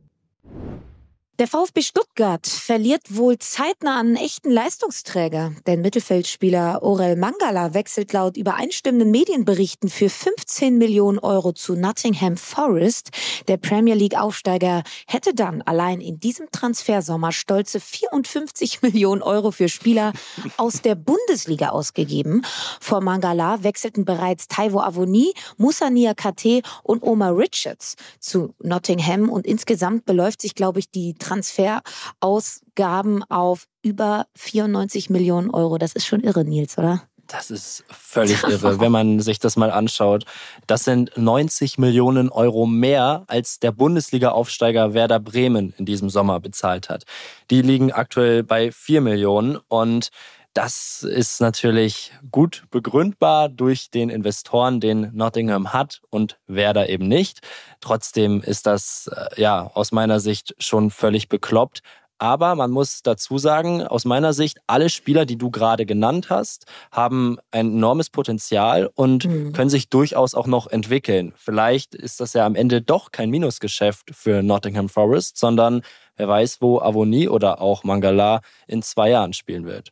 Der 1.39 1.47
VfB 1.47 1.83
Stuttgart 1.83 2.47
verliert 2.47 3.15
wohl 3.15 3.37
zeitnah 3.37 3.99
einen 3.99 4.15
echten 4.15 4.49
Leistungsträger. 4.49 5.53
Der 5.67 5.77
Mittelfeldspieler 5.77 6.81
Orel 6.81 7.15
Mangala 7.15 7.75
wechselt 7.75 8.11
laut 8.11 8.37
übereinstimmenden 8.37 9.11
Medienberichten 9.11 9.87
für 9.87 10.09
15 10.09 10.79
Millionen 10.79 11.19
Euro 11.19 11.51
zu 11.53 11.75
Nottingham 11.75 12.37
Forest. 12.37 13.11
Der 13.47 13.57
Premier 13.57 13.93
League 13.93 14.19
Aufsteiger 14.19 14.81
hätte 15.05 15.35
dann 15.35 15.61
allein 15.61 16.01
in 16.01 16.19
diesem 16.19 16.49
Transfersommer 16.51 17.31
stolze 17.31 17.79
54 17.79 18.81
Millionen 18.81 19.21
Euro 19.21 19.51
für 19.51 19.69
Spieler 19.69 20.13
aus 20.57 20.81
der 20.81 20.95
Bundesliga 20.95 21.69
ausgegeben. 21.69 22.41
Vor 22.81 23.01
Mangala 23.01 23.61
wechselten 23.61 24.05
bereits 24.05 24.47
Taiwo 24.47 24.79
Avoni, 24.79 25.33
Musa 25.57 25.91
Niakate 25.91 26.63
und 26.81 27.03
Omar 27.03 27.37
Richards 27.37 27.95
zu 28.19 28.55
Nottingham 28.63 29.29
und 29.29 29.45
insgesamt 29.45 30.07
beläuft 30.07 30.41
sich, 30.41 30.55
glaube 30.55 30.79
ich, 30.79 30.89
die 30.89 31.13
Transferausgaben 31.27 33.23
auf 33.29 33.67
über 33.81 34.27
94 34.35 35.09
Millionen 35.09 35.49
Euro. 35.49 35.77
Das 35.77 35.93
ist 35.93 36.05
schon 36.05 36.21
irre, 36.21 36.43
Nils, 36.43 36.77
oder? 36.77 37.03
Das 37.27 37.51
ist 37.51 37.83
völlig 37.89 38.43
irre, 38.47 38.79
wenn 38.79 38.91
man 38.91 39.19
sich 39.19 39.39
das 39.39 39.57
mal 39.57 39.71
anschaut. 39.71 40.25
Das 40.65 40.83
sind 40.83 41.11
90 41.17 41.77
Millionen 41.77 42.29
Euro 42.29 42.65
mehr, 42.65 43.25
als 43.27 43.59
der 43.59 43.71
Bundesliga-Aufsteiger 43.71 44.93
Werder 44.93 45.19
Bremen 45.19 45.73
in 45.77 45.85
diesem 45.85 46.09
Sommer 46.09 46.39
bezahlt 46.39 46.89
hat. 46.89 47.03
Die 47.49 47.61
liegen 47.61 47.91
aktuell 47.91 48.43
bei 48.43 48.71
4 48.71 49.01
Millionen 49.01 49.57
und 49.67 50.09
das 50.57 51.03
ist 51.03 51.39
natürlich 51.39 52.11
gut 52.31 52.63
begründbar 52.71 53.47
durch 53.47 53.91
den 53.91 54.09
Investoren, 54.09 54.79
den 54.79 55.11
Nottingham 55.13 55.71
hat 55.71 56.01
und 56.09 56.39
Werder 56.47 56.89
eben 56.89 57.07
nicht. 57.07 57.41
Trotzdem 57.79 58.41
ist 58.41 58.65
das 58.65 59.07
äh, 59.15 59.39
ja 59.39 59.69
aus 59.75 59.91
meiner 59.91 60.19
Sicht 60.19 60.55
schon 60.57 60.89
völlig 60.89 61.29
bekloppt. 61.29 61.83
Aber 62.17 62.55
man 62.55 62.71
muss 62.71 63.03
dazu 63.03 63.37
sagen, 63.37 63.83
aus 63.85 64.03
meiner 64.03 64.33
Sicht, 64.33 64.57
alle 64.65 64.89
Spieler, 64.89 65.27
die 65.27 65.37
du 65.37 65.51
gerade 65.51 65.85
genannt 65.85 66.31
hast, 66.31 66.65
haben 66.91 67.37
ein 67.51 67.67
enormes 67.67 68.09
Potenzial 68.09 68.89
und 68.95 69.25
mhm. 69.25 69.53
können 69.53 69.69
sich 69.69 69.89
durchaus 69.89 70.33
auch 70.33 70.47
noch 70.47 70.65
entwickeln. 70.65 71.33
Vielleicht 71.35 71.93
ist 71.93 72.19
das 72.19 72.33
ja 72.33 72.47
am 72.47 72.55
Ende 72.55 72.81
doch 72.81 73.11
kein 73.11 73.29
Minusgeschäft 73.29 74.09
für 74.11 74.41
Nottingham 74.41 74.89
Forest, 74.89 75.37
sondern 75.37 75.83
wer 76.15 76.27
weiß, 76.27 76.61
wo 76.61 76.79
Avoni 76.79 77.29
oder 77.29 77.61
auch 77.61 77.83
Mangala 77.83 78.41
in 78.65 78.81
zwei 78.81 79.11
Jahren 79.11 79.33
spielen 79.33 79.67
wird. 79.67 79.91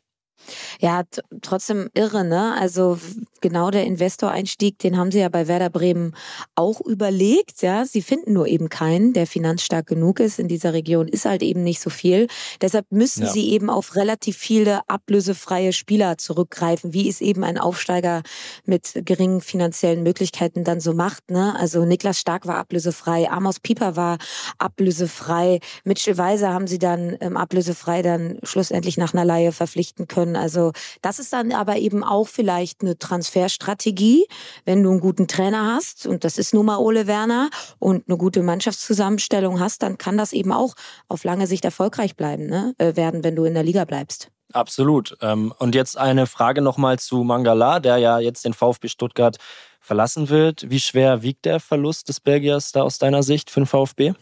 Ja, 0.79 1.03
trotzdem 1.41 1.89
irre, 1.93 2.23
ne? 2.23 2.55
Also 2.59 2.97
genau 3.41 3.71
der 3.71 3.85
Investoreinstieg, 3.85 4.79
den 4.79 4.97
haben 4.97 5.11
sie 5.11 5.19
ja 5.19 5.29
bei 5.29 5.47
Werder 5.47 5.69
Bremen 5.69 6.15
auch 6.55 6.81
überlegt, 6.81 7.61
ja. 7.61 7.85
Sie 7.85 8.01
finden 8.01 8.33
nur 8.33 8.47
eben 8.47 8.69
keinen, 8.69 9.13
der 9.13 9.27
finanzstark 9.27 9.87
genug 9.87 10.19
ist. 10.19 10.39
In 10.39 10.47
dieser 10.47 10.73
Region 10.73 11.07
ist 11.07 11.25
halt 11.25 11.43
eben 11.43 11.63
nicht 11.63 11.79
so 11.81 11.89
viel. 11.89 12.27
Deshalb 12.61 12.85
müssen 12.91 13.23
ja. 13.23 13.31
sie 13.31 13.49
eben 13.51 13.69
auf 13.69 13.95
relativ 13.95 14.37
viele 14.37 14.87
ablösefreie 14.89 15.73
Spieler 15.73 16.17
zurückgreifen, 16.17 16.93
wie 16.93 17.09
es 17.09 17.21
eben 17.21 17.43
ein 17.43 17.57
Aufsteiger 17.57 18.23
mit 18.65 18.93
geringen 19.05 19.41
finanziellen 19.41 20.03
Möglichkeiten 20.03 20.63
dann 20.63 20.79
so 20.79 20.93
macht, 20.93 21.29
ne? 21.29 21.55
Also 21.57 21.85
Niklas 21.85 22.19
Stark 22.19 22.47
war 22.47 22.57
ablösefrei, 22.57 23.29
Amos 23.29 23.59
Pieper 23.59 23.95
war 23.95 24.17
ablösefrei, 24.57 25.59
Mitchell 25.83 26.17
Weiser 26.17 26.53
haben 26.53 26.67
sie 26.67 26.79
dann 26.79 27.17
ähm, 27.21 27.37
ablösefrei 27.37 28.01
dann 28.01 28.39
schlussendlich 28.43 28.97
nach 28.97 29.13
einer 29.13 29.25
Laie 29.25 29.51
verpflichten 29.51 30.07
können. 30.07 30.34
Also 30.35 30.71
das 31.01 31.19
ist 31.19 31.33
dann 31.33 31.51
aber 31.51 31.77
eben 31.77 32.03
auch 32.03 32.27
vielleicht 32.27 32.81
eine 32.81 32.97
Transferstrategie, 32.97 34.25
wenn 34.65 34.83
du 34.83 34.91
einen 34.91 34.99
guten 34.99 35.27
Trainer 35.27 35.75
hast 35.75 36.05
und 36.05 36.23
das 36.23 36.37
ist 36.37 36.53
nun 36.53 36.65
mal 36.65 36.77
Ole 36.77 37.07
Werner 37.07 37.49
und 37.79 38.07
eine 38.07 38.17
gute 38.17 38.41
Mannschaftszusammenstellung 38.43 39.59
hast, 39.59 39.83
dann 39.83 39.97
kann 39.97 40.17
das 40.17 40.33
eben 40.33 40.51
auch 40.51 40.73
auf 41.07 41.23
lange 41.23 41.47
Sicht 41.47 41.65
erfolgreich 41.65 42.15
bleiben 42.15 42.47
ne? 42.47 42.73
Äh, 42.77 42.95
werden, 42.95 43.23
wenn 43.23 43.35
du 43.35 43.45
in 43.45 43.53
der 43.53 43.63
Liga 43.63 43.85
bleibst. 43.85 44.29
Absolut. 44.53 45.17
Ähm, 45.21 45.53
und 45.57 45.75
jetzt 45.75 45.97
eine 45.97 46.27
Frage 46.27 46.61
nochmal 46.61 46.99
zu 46.99 47.23
Mangala, 47.23 47.79
der 47.79 47.97
ja 47.97 48.19
jetzt 48.19 48.45
den 48.45 48.53
VfB 48.53 48.87
Stuttgart 48.87 49.37
verlassen 49.81 50.29
wird. 50.29 50.69
Wie 50.69 50.79
schwer 50.79 51.21
wiegt 51.21 51.45
der 51.45 51.59
Verlust 51.59 52.09
des 52.09 52.19
Belgiers 52.19 52.71
da 52.71 52.83
aus 52.83 52.97
deiner 52.97 53.21
Sicht 53.21 53.49
für 53.49 53.59
den 53.59 53.67
VfB? 53.67 54.13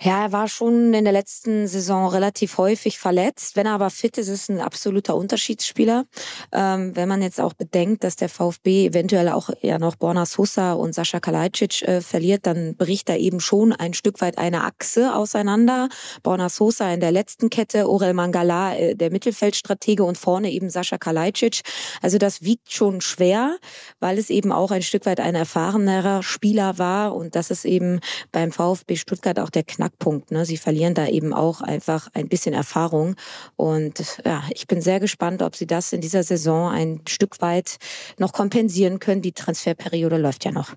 Ja, 0.00 0.24
er 0.24 0.32
war 0.32 0.48
schon 0.48 0.94
in 0.94 1.04
der 1.04 1.12
letzten 1.12 1.66
Saison 1.66 2.08
relativ 2.08 2.58
häufig 2.58 2.98
verletzt. 2.98 3.56
Wenn 3.56 3.66
er 3.66 3.72
aber 3.72 3.90
fit 3.90 4.18
ist, 4.18 4.28
ist 4.28 4.48
ein 4.48 4.60
absoluter 4.60 5.16
Unterschiedsspieler. 5.16 6.04
Ähm, 6.52 6.94
wenn 6.94 7.08
man 7.08 7.22
jetzt 7.22 7.40
auch 7.40 7.54
bedenkt, 7.54 8.04
dass 8.04 8.16
der 8.16 8.28
VfB 8.28 8.86
eventuell 8.86 9.28
auch 9.28 9.50
ja 9.62 9.78
noch 9.78 9.96
Borna 9.96 10.26
Sosa 10.26 10.72
und 10.72 10.94
Sascha 10.94 11.20
Kalajdzic 11.20 11.82
äh, 11.82 12.00
verliert, 12.00 12.46
dann 12.46 12.76
bricht 12.76 13.08
er 13.08 13.18
eben 13.18 13.40
schon 13.40 13.72
ein 13.72 13.94
Stück 13.94 14.20
weit 14.20 14.38
eine 14.38 14.64
Achse 14.64 15.14
auseinander. 15.14 15.88
Borna 16.22 16.48
Sosa 16.48 16.92
in 16.92 17.00
der 17.00 17.12
letzten 17.12 17.50
Kette, 17.50 17.88
Orel 17.88 18.14
Mangala, 18.14 18.76
äh, 18.76 18.94
der 18.94 19.10
Mittelfeldstratege 19.10 20.04
und 20.04 20.18
vorne 20.18 20.50
eben 20.50 20.70
Sascha 20.70 20.98
Kalajdzic. 20.98 21.62
Also 22.02 22.18
das 22.18 22.42
wiegt 22.42 22.72
schon 22.72 23.00
schwer, 23.00 23.56
weil 24.00 24.18
es 24.18 24.30
eben 24.30 24.52
auch 24.52 24.70
ein 24.70 24.82
Stück 24.82 25.06
weit 25.06 25.20
ein 25.20 25.34
erfahrenerer 25.34 26.22
Spieler 26.22 26.78
war 26.78 27.14
und 27.14 27.34
das 27.34 27.50
ist 27.50 27.64
eben 27.64 28.00
beim 28.32 28.52
VfB 28.52 28.96
Stuttgart 28.96 29.38
auch 29.38 29.50
der 29.50 29.64
Knackpunkt. 29.76 30.30
Ne? 30.30 30.44
Sie 30.44 30.56
verlieren 30.56 30.94
da 30.94 31.06
eben 31.06 31.32
auch 31.32 31.60
einfach 31.60 32.08
ein 32.14 32.28
bisschen 32.28 32.54
Erfahrung. 32.54 33.14
Und 33.56 34.20
ja, 34.24 34.42
ich 34.50 34.66
bin 34.66 34.80
sehr 34.80 35.00
gespannt, 35.00 35.42
ob 35.42 35.56
sie 35.56 35.66
das 35.66 35.92
in 35.92 36.00
dieser 36.00 36.22
Saison 36.22 36.70
ein 36.70 37.02
Stück 37.08 37.40
weit 37.40 37.76
noch 38.18 38.32
kompensieren 38.32 38.98
können. 38.98 39.22
Die 39.22 39.32
Transferperiode 39.32 40.16
läuft 40.16 40.44
ja 40.44 40.52
noch. 40.52 40.74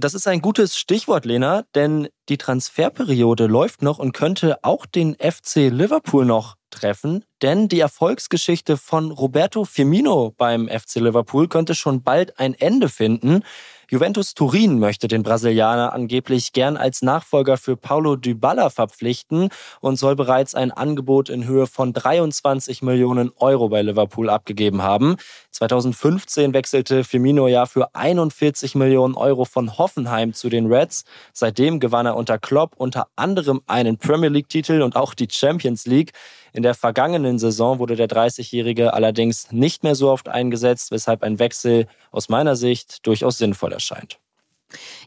Das 0.00 0.14
ist 0.14 0.28
ein 0.28 0.40
gutes 0.40 0.78
Stichwort, 0.78 1.24
Lena, 1.24 1.64
denn 1.74 2.06
die 2.28 2.38
Transferperiode 2.38 3.46
läuft 3.46 3.82
noch 3.82 3.98
und 3.98 4.12
könnte 4.12 4.58
auch 4.62 4.86
den 4.86 5.16
FC 5.16 5.72
Liverpool 5.72 6.24
noch 6.24 6.54
treffen, 6.70 7.24
denn 7.42 7.66
die 7.66 7.80
Erfolgsgeschichte 7.80 8.76
von 8.76 9.10
Roberto 9.10 9.64
Firmino 9.64 10.32
beim 10.36 10.68
FC 10.68 10.96
Liverpool 11.00 11.48
könnte 11.48 11.74
schon 11.74 12.04
bald 12.04 12.38
ein 12.38 12.54
Ende 12.54 12.88
finden. 12.88 13.42
Juventus 13.90 14.34
Turin 14.34 14.78
möchte 14.78 15.08
den 15.08 15.22
Brasilianer 15.22 15.94
angeblich 15.94 16.52
gern 16.52 16.76
als 16.76 17.00
Nachfolger 17.00 17.56
für 17.56 17.74
Paulo 17.74 18.16
Dybala 18.16 18.68
verpflichten 18.68 19.48
und 19.80 19.96
soll 19.96 20.14
bereits 20.14 20.54
ein 20.54 20.70
Angebot 20.70 21.30
in 21.30 21.46
Höhe 21.46 21.66
von 21.66 21.94
23 21.94 22.82
Millionen 22.82 23.30
Euro 23.38 23.70
bei 23.70 23.80
Liverpool 23.80 24.28
abgegeben 24.28 24.82
haben. 24.82 25.16
2015 25.52 26.52
wechselte 26.52 27.02
Firmino 27.02 27.48
ja 27.48 27.64
für 27.64 27.94
41 27.94 28.74
Millionen 28.74 29.14
Euro 29.14 29.46
von 29.46 29.78
Hoffenheim 29.78 30.34
zu 30.34 30.50
den 30.50 30.70
Reds. 30.70 31.06
Seitdem 31.32 31.80
gewann 31.80 32.04
er 32.04 32.16
unter 32.16 32.38
Klopp 32.38 32.74
unter 32.76 33.06
anderem 33.16 33.62
einen 33.66 33.96
Premier 33.96 34.28
League-Titel 34.28 34.82
und 34.82 34.96
auch 34.96 35.14
die 35.14 35.28
Champions 35.30 35.86
League. 35.86 36.12
In 36.58 36.64
der 36.64 36.74
vergangenen 36.74 37.38
Saison 37.38 37.78
wurde 37.78 37.94
der 37.94 38.08
30-Jährige 38.08 38.92
allerdings 38.92 39.52
nicht 39.52 39.84
mehr 39.84 39.94
so 39.94 40.10
oft 40.10 40.28
eingesetzt, 40.28 40.90
weshalb 40.90 41.22
ein 41.22 41.38
Wechsel 41.38 41.86
aus 42.10 42.28
meiner 42.28 42.56
Sicht 42.56 43.06
durchaus 43.06 43.38
sinnvoll 43.38 43.72
erscheint. 43.72 44.18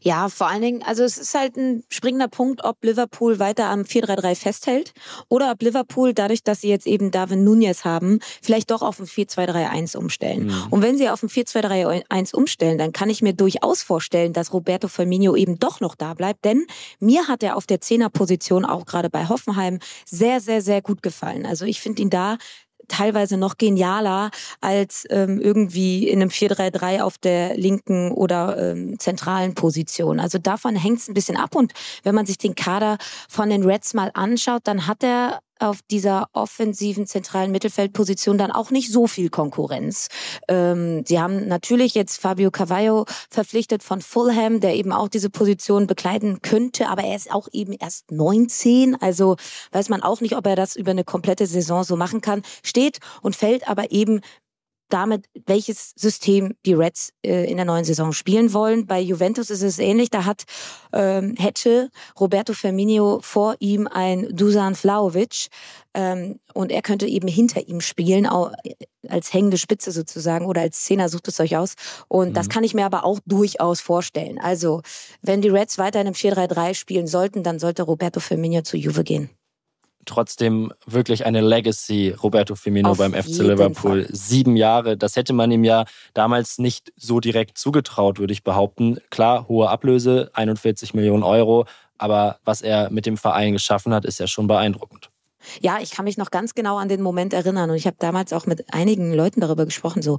Ja, 0.03 0.29
vor 0.29 0.48
allen 0.48 0.62
Dingen, 0.62 0.84
also 0.84 1.03
es 1.03 1.17
ist 1.20 1.36
halt 1.36 1.58
ein 1.58 1.84
springender 1.89 2.27
Punkt, 2.27 2.63
ob 2.63 2.84
Liverpool 2.84 3.38
weiter 3.38 3.70
am 3.70 3.81
4-3-3 3.81 4.36
festhält 4.36 4.93
oder 5.29 5.51
ob 5.51 5.62
Liverpool 5.62 6.13
dadurch, 6.13 6.43
dass 6.43 6.62
sie 6.62 6.70
jetzt 6.70 6.88
eben 6.88 7.12
Darwin 7.12 7.43
Nunez 7.43 7.86
haben, 7.86 8.20
vielleicht 8.41 8.72
doch 8.72 8.81
auf 8.81 9.00
ein 9.00 9.05
4-2-3-1 9.05 9.96
umstellen. 9.96 10.48
Mhm. 10.48 10.67
Und 10.72 10.81
wenn 10.81 10.98
sie 10.98 11.08
auf 11.10 11.22
ein 11.22 11.29
4-2-3-1 11.29 12.34
umstellen, 12.34 12.79
dann 12.79 12.93
kann 12.93 13.12
ich 13.12 13.22
mir 13.22 13.34
durchaus 13.34 13.84
vorstellen, 13.84 14.34
dass 14.34 14.53
Roberto 14.53 14.88
Firmino 14.88 15.36
eben 15.36 15.60
doch 15.60 15.81
noch 15.81 15.93
da 15.93 16.15
bleibt, 16.15 16.46
denn 16.46 16.65
mir 17.00 17.27
hat 17.27 17.43
er 17.43 17.55
auf 17.55 17.67
der 17.67 17.79
Zehnerposition 17.79 18.65
auch 18.65 18.88
gerade 18.88 19.12
bei 19.12 19.29
Hoffenheim 19.29 19.77
sehr, 20.05 20.41
sehr, 20.41 20.62
sehr 20.62 20.81
gut 20.81 21.03
gefallen. 21.03 21.46
Also 21.46 21.65
ich 21.65 21.79
finde 21.79 22.01
ihn 22.01 22.10
da 22.10 22.38
teilweise 22.91 23.38
noch 23.38 23.57
genialer 23.57 24.29
als 24.60 25.05
ähm, 25.10 25.39
irgendwie 25.39 26.07
in 26.07 26.21
einem 26.21 26.29
4-3-3 26.29 27.01
auf 27.01 27.17
der 27.17 27.57
linken 27.57 28.12
oder 28.12 28.57
ähm, 28.57 29.00
zentralen 29.00 29.55
Position. 29.55 30.19
Also 30.19 30.38
davon 30.38 30.75
hängt 30.75 31.00
es 31.00 31.07
ein 31.07 31.13
bisschen 31.13 31.38
ab. 31.38 31.55
Und 31.55 31.74
wenn 32.03 32.15
man 32.15 32.25
sich 32.25 32.38
den 32.38 32.55
Kader 32.55 32.98
von 33.29 33.50
den 33.50 33.63
Reds 33.63 33.93
mal 33.93 34.12
anschaut, 34.13 34.62
dann 34.65 34.88
hat 34.88 35.03
er 35.03 35.39
auf 35.62 35.80
dieser 35.89 36.27
offensiven 36.34 37.08
zentralen 37.08 37.51
Mittelfeldposition 37.51 38.38
dann 38.38 38.51
auch 38.51 38.72
nicht 38.72 38.91
so 38.91 39.08
viel 39.08 39.30
Konkurrenz. 39.30 40.08
Ähm, 40.48 41.03
sie 41.06 41.20
haben 41.20 41.48
natürlich 41.48 41.94
jetzt 41.94 42.20
Fabio 42.22 42.51
Cavallo 42.51 43.06
verpflichtet 43.30 43.84
von 43.84 44.01
Fulham, 44.01 44.60
der 44.60 44.75
eben 44.75 44.91
auch 44.91 45.08
diese 45.08 45.30
Position 45.30 45.88
bekleiden 45.88 46.41
könnte, 46.41 46.88
aber 46.88 47.03
er 47.03 47.15
ist 47.15 47.32
auch 47.32 47.48
eben 47.51 47.74
erst 47.74 48.12
19, 48.12 48.96
also 49.01 49.36
weiß 49.72 49.89
man 49.89 50.03
auch 50.03 50.22
nicht, 50.22 50.36
ob 50.36 50.46
er 50.48 50.56
das 50.56 50.75
über 50.75 50.91
eine 50.91 51.03
komplette 51.03 51.46
Saison 51.48 51.84
so 51.84 51.96
machen 51.96 52.22
kann. 52.22 52.41
Steht 52.63 53.00
und 53.22 53.36
fällt 53.36 53.68
aber 53.68 53.91
eben 53.91 54.22
damit, 54.93 55.25
welches 55.45 55.93
System 55.95 56.55
die 56.65 56.74
Reds 56.74 57.13
äh, 57.25 57.50
in 57.50 57.57
der 57.57 57.65
neuen 57.65 57.86
Saison 57.86 58.13
spielen 58.13 58.53
wollen. 58.53 58.86
Bei 58.86 59.00
Juventus 59.00 59.50
ist 59.50 59.63
es 59.63 59.79
ähnlich. 59.79 60.10
Da 60.10 60.25
hat 60.25 60.43
ähm, 60.93 61.36
hätte 61.38 61.89
Roberto 62.19 62.53
Firmino 62.53 63.19
vor 63.21 63.55
ihm 63.60 63.88
ein 63.88 64.27
Dusan 64.31 64.75
Vlaovic 64.75 65.48
ähm, 65.93 66.39
und 66.53 66.71
er 66.71 66.81
könnte 66.81 67.07
eben 67.07 67.27
hinter 67.27 67.67
ihm 67.67 67.81
spielen, 67.81 68.27
auch 68.27 68.51
als 69.07 69.33
hängende 69.33 69.57
Spitze 69.57 69.91
sozusagen 69.91 70.45
oder 70.45 70.62
als 70.62 70.81
Zehner 70.83 71.10
sucht 71.10 71.27
es 71.27 71.39
euch 71.39 71.57
aus. 71.57 71.75
Und 72.07 72.29
mhm. 72.29 72.33
das 72.33 72.50
kann 72.50 72.63
ich 72.63 72.74
mir 72.74 72.86
aber 72.86 73.03
auch 73.03 73.19
durchaus 73.25 73.81
vorstellen. 73.81 74.39
Also 74.39 74.81
wenn 75.21 75.41
die 75.41 75.50
Reds 75.50 75.77
weiter 75.77 76.01
in 76.01 76.07
einem 76.07 76.15
4-3-3 76.15 76.74
spielen 76.74 77.07
sollten, 77.07 77.43
dann 77.43 77.60
sollte 77.60 77.83
Roberto 77.83 78.19
Firmino 78.19 78.62
zu 78.62 78.77
Juve 78.77 79.03
gehen 79.03 79.29
trotzdem 80.05 80.72
wirklich 80.86 81.25
eine 81.25 81.41
Legacy, 81.41 82.15
Roberto 82.22 82.55
Firmino 82.55 82.91
Auf 82.91 82.98
beim 82.98 83.13
FC 83.13 83.39
Liverpool. 83.39 84.05
Fall. 84.05 84.08
Sieben 84.15 84.55
Jahre, 84.55 84.98
das 84.98 85.15
hätte 85.15 85.34
man 85.34 85.51
ihm 85.51 85.63
ja 85.63 85.86
damals 86.13 86.58
nicht 86.58 86.91
so 86.96 87.20
direkt 87.20 87.58
zugetraut, 87.58 88.20
würde 88.20 88.34
ich 88.34 88.43
behaupten. 88.43 89.00
Klar, 89.10 89.48
hohe 89.48 89.70
Ablöse, 89.70 90.29
41 90.34 90.93
Millionen 90.93 91.24
Euro, 91.24 91.65
aber 91.98 92.39
was 92.43 92.62
er 92.62 92.89
mit 92.89 93.05
dem 93.05 93.17
Verein 93.17 93.53
geschaffen 93.53 93.93
hat, 93.93 94.05
ist 94.05 94.20
ja 94.20 94.27
schon 94.27 94.48
beeindruckend. 94.48 95.10
Ja, 95.60 95.79
ich 95.81 95.91
kann 95.91 96.05
mich 96.05 96.17
noch 96.17 96.31
ganz 96.31 96.53
genau 96.53 96.77
an 96.77 96.89
den 96.89 97.01
Moment 97.01 97.34
erinnern 97.34 97.70
und 97.70 97.75
ich 97.75 97.88
habe 97.88 97.98
damals 98.00 98.34
auch 98.34 98.46
mit 98.46 98.74
einigen 98.74 99.13
Leuten 99.13 99.41
darüber 99.41 99.65
gesprochen, 99.65 100.01
so, 100.01 100.17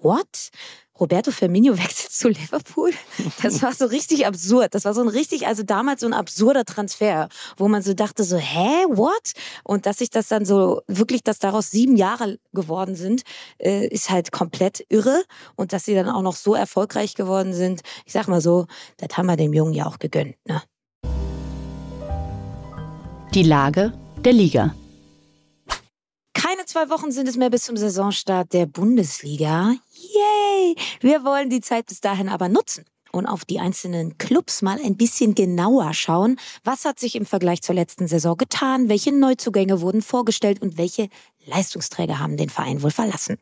what? 0.00 0.50
Roberto 0.98 1.30
Firmino 1.30 1.76
wechselt 1.78 2.12
zu 2.12 2.28
Liverpool. 2.28 2.92
Das 3.42 3.62
war 3.62 3.72
so 3.72 3.86
richtig 3.86 4.26
absurd. 4.26 4.74
Das 4.74 4.84
war 4.84 4.94
so 4.94 5.00
ein 5.00 5.08
richtig, 5.08 5.46
also 5.46 5.62
damals 5.62 6.00
so 6.00 6.06
ein 6.06 6.12
absurder 6.12 6.64
Transfer, 6.64 7.28
wo 7.56 7.68
man 7.68 7.82
so 7.82 7.94
dachte 7.94 8.24
so, 8.24 8.36
hä, 8.36 8.84
what? 8.88 9.32
Und 9.64 9.86
dass 9.86 9.98
sich 9.98 10.10
das 10.10 10.28
dann 10.28 10.44
so 10.44 10.82
wirklich, 10.86 11.22
dass 11.22 11.38
daraus 11.38 11.70
sieben 11.70 11.96
Jahre 11.96 12.38
geworden 12.52 12.94
sind, 12.94 13.22
äh, 13.58 13.86
ist 13.88 14.10
halt 14.10 14.32
komplett 14.32 14.84
irre. 14.88 15.22
Und 15.56 15.72
dass 15.72 15.84
sie 15.84 15.94
dann 15.94 16.08
auch 16.08 16.22
noch 16.22 16.36
so 16.36 16.54
erfolgreich 16.54 17.14
geworden 17.14 17.54
sind, 17.54 17.82
ich 18.06 18.12
sag 18.12 18.28
mal 18.28 18.40
so, 18.40 18.66
das 18.98 19.16
haben 19.16 19.26
wir 19.26 19.36
dem 19.36 19.52
Jungen 19.52 19.72
ja 19.72 19.86
auch 19.86 19.98
gegönnt, 19.98 20.36
ne? 20.46 20.62
Die 23.34 23.42
Lage 23.42 23.92
der 24.24 24.32
Liga. 24.32 24.74
Keine 26.64 26.86
zwei 26.86 26.94
Wochen 26.94 27.12
sind 27.12 27.28
es 27.28 27.36
mehr 27.36 27.50
bis 27.50 27.64
zum 27.64 27.76
Saisonstart 27.76 28.54
der 28.54 28.64
Bundesliga. 28.64 29.74
Yay! 29.92 30.74
Wir 31.00 31.22
wollen 31.22 31.50
die 31.50 31.60
Zeit 31.60 31.84
bis 31.86 32.00
dahin 32.00 32.30
aber 32.30 32.48
nutzen 32.48 32.86
und 33.12 33.26
auf 33.26 33.44
die 33.44 33.60
einzelnen 33.60 34.16
Clubs 34.16 34.62
mal 34.62 34.78
ein 34.82 34.96
bisschen 34.96 35.34
genauer 35.34 35.92
schauen. 35.92 36.38
Was 36.62 36.86
hat 36.86 36.98
sich 36.98 37.16
im 37.16 37.26
Vergleich 37.26 37.60
zur 37.60 37.74
letzten 37.74 38.08
Saison 38.08 38.38
getan? 38.38 38.88
Welche 38.88 39.14
Neuzugänge 39.14 39.82
wurden 39.82 40.00
vorgestellt 40.00 40.62
und 40.62 40.78
welche 40.78 41.08
Leistungsträger 41.44 42.18
haben 42.18 42.38
den 42.38 42.48
Verein 42.48 42.82
wohl 42.82 42.90
verlassen? 42.90 43.36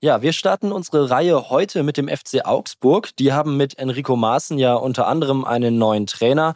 Ja, 0.00 0.22
wir 0.22 0.32
starten 0.32 0.70
unsere 0.70 1.10
Reihe 1.10 1.50
heute 1.50 1.82
mit 1.82 1.96
dem 1.96 2.06
FC 2.06 2.44
Augsburg. 2.44 3.16
Die 3.16 3.32
haben 3.32 3.56
mit 3.56 3.76
Enrico 3.76 4.14
Maaßen 4.14 4.56
ja 4.56 4.74
unter 4.74 5.08
anderem 5.08 5.44
einen 5.44 5.78
neuen 5.78 6.06
Trainer. 6.06 6.54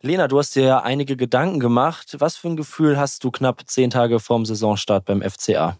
Lena, 0.00 0.28
du 0.28 0.38
hast 0.38 0.54
dir 0.54 0.62
ja 0.62 0.82
einige 0.82 1.16
Gedanken 1.16 1.58
gemacht. 1.58 2.16
Was 2.18 2.36
für 2.36 2.48
ein 2.48 2.56
Gefühl 2.56 2.98
hast 2.98 3.24
du 3.24 3.30
knapp 3.30 3.62
zehn 3.66 3.90
Tage 3.90 4.20
vorm 4.20 4.46
Saisonstart 4.46 5.04
beim 5.04 5.22
FCA? 5.22 5.76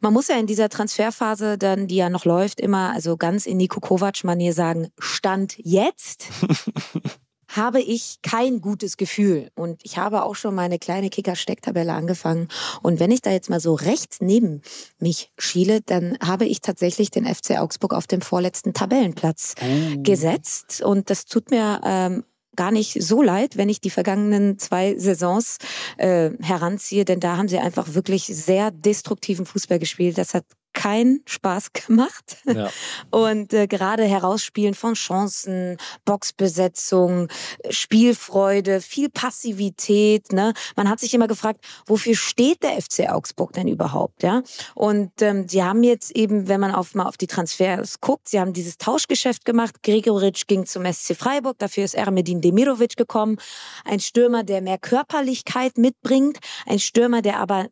Man 0.00 0.12
muss 0.12 0.28
ja 0.28 0.36
in 0.36 0.46
dieser 0.46 0.68
Transferphase 0.68 1.58
dann, 1.58 1.86
die 1.86 1.96
ja 1.96 2.10
noch 2.10 2.24
läuft, 2.24 2.60
immer 2.60 2.92
also 2.92 3.16
ganz 3.16 3.46
in 3.46 3.56
Niko 3.56 3.80
Kovac-Manier 3.80 4.52
sagen, 4.52 4.88
Stand 4.98 5.54
jetzt. 5.58 6.26
habe 7.48 7.80
ich 7.80 8.18
kein 8.22 8.60
gutes 8.60 8.96
Gefühl. 8.96 9.50
Und 9.54 9.80
ich 9.82 9.96
habe 9.96 10.22
auch 10.22 10.36
schon 10.36 10.54
meine 10.54 10.78
kleine 10.78 11.08
Kicker-Stecktabelle 11.08 11.92
angefangen. 11.92 12.48
Und 12.82 13.00
wenn 13.00 13.10
ich 13.10 13.22
da 13.22 13.30
jetzt 13.30 13.48
mal 13.48 13.60
so 13.60 13.74
rechts 13.74 14.18
neben 14.20 14.60
mich 14.98 15.32
schiele, 15.38 15.80
dann 15.80 16.18
habe 16.22 16.44
ich 16.44 16.60
tatsächlich 16.60 17.10
den 17.10 17.24
FC 17.24 17.58
Augsburg 17.58 17.94
auf 17.94 18.06
dem 18.06 18.20
vorletzten 18.20 18.74
Tabellenplatz 18.74 19.54
oh. 19.62 20.02
gesetzt. 20.02 20.82
Und 20.82 21.08
das 21.08 21.24
tut 21.24 21.50
mir 21.50 21.80
ähm, 21.84 22.24
gar 22.58 22.72
nicht 22.72 23.00
so 23.00 23.22
leid, 23.22 23.56
wenn 23.56 23.68
ich 23.68 23.80
die 23.80 23.88
vergangenen 23.88 24.58
zwei 24.58 24.98
Saisons 24.98 25.58
äh, 25.96 26.30
heranziehe, 26.42 27.04
denn 27.04 27.20
da 27.20 27.36
haben 27.36 27.46
sie 27.46 27.58
einfach 27.58 27.94
wirklich 27.94 28.24
sehr 28.24 28.72
destruktiven 28.72 29.46
Fußball 29.46 29.78
gespielt. 29.78 30.18
Das 30.18 30.34
hat 30.34 30.44
keinen 30.78 31.22
Spaß 31.26 31.72
gemacht. 31.86 32.36
Ja. 32.46 32.70
Und 33.10 33.52
äh, 33.52 33.66
gerade 33.66 34.04
Herausspielen 34.04 34.74
von 34.74 34.94
Chancen, 34.94 35.76
Boxbesetzung, 36.04 37.26
Spielfreude, 37.68 38.80
viel 38.80 39.10
Passivität. 39.10 40.32
Ne? 40.32 40.52
Man 40.76 40.88
hat 40.88 41.00
sich 41.00 41.12
immer 41.14 41.26
gefragt, 41.26 41.64
wofür 41.86 42.14
steht 42.14 42.62
der 42.62 42.80
FC 42.80 43.10
Augsburg 43.10 43.52
denn 43.54 43.66
überhaupt? 43.66 44.22
Ja? 44.22 44.42
Und 44.76 45.10
ähm, 45.20 45.48
sie 45.48 45.64
haben 45.64 45.82
jetzt 45.82 46.12
eben, 46.12 46.46
wenn 46.46 46.60
man 46.60 46.72
auf, 46.72 46.94
mal 46.94 47.06
auf 47.06 47.16
die 47.16 47.26
Transfers 47.26 48.00
guckt, 48.00 48.28
sie 48.28 48.38
haben 48.38 48.52
dieses 48.52 48.78
Tauschgeschäft 48.78 49.44
gemacht. 49.44 49.82
Gregoritsch 49.82 50.46
ging 50.46 50.64
zum 50.64 50.84
SC 50.84 51.16
Freiburg, 51.16 51.58
dafür 51.58 51.84
ist 51.84 51.94
Ermedin 51.94 52.40
Demirovic 52.40 52.96
gekommen. 52.96 53.38
Ein 53.84 53.98
Stürmer, 53.98 54.44
der 54.44 54.62
mehr 54.62 54.78
Körperlichkeit 54.78 55.76
mitbringt, 55.76 56.38
ein 56.66 56.78
Stürmer, 56.78 57.20
der 57.20 57.40
aber 57.40 57.66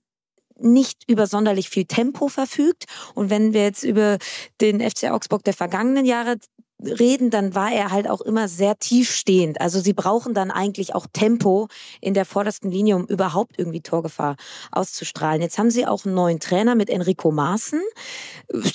nicht 0.59 1.03
über 1.09 1.27
sonderlich 1.27 1.69
viel 1.69 1.85
Tempo 1.85 2.29
verfügt. 2.29 2.85
Und 3.15 3.31
wenn 3.31 3.53
wir 3.53 3.65
jetzt 3.65 3.85
über 3.85 4.19
den 4.61 4.81
FC 4.81 5.11
Augsburg 5.11 5.45
der 5.45 5.55
vergangenen 5.55 6.05
Jahre 6.05 6.37
reden, 6.81 7.31
dann 7.31 7.55
war 7.55 7.73
er 7.73 7.91
halt 7.91 8.09
auch 8.09 8.21
immer 8.21 8.49
sehr 8.49 8.79
tiefstehend. 8.79 9.61
Also 9.61 9.81
sie 9.81 9.93
brauchen 9.93 10.35
dann 10.35 10.51
eigentlich 10.51 10.95
auch 10.95 11.07
Tempo 11.13 11.69
in 12.01 12.15
der 12.15 12.25
vordersten 12.25 12.71
Linie, 12.71 12.97
um 12.97 13.07
überhaupt 13.07 13.59
irgendwie 13.59 13.81
Torgefahr 13.81 14.37
auszustrahlen. 14.73 15.41
Jetzt 15.41 15.59
haben 15.59 15.71
sie 15.71 15.87
auch 15.87 16.05
einen 16.05 16.15
neuen 16.15 16.41
Trainer 16.41 16.75
mit 16.75 16.91
Enrico 16.91 17.31
Maaßen. 17.31 17.81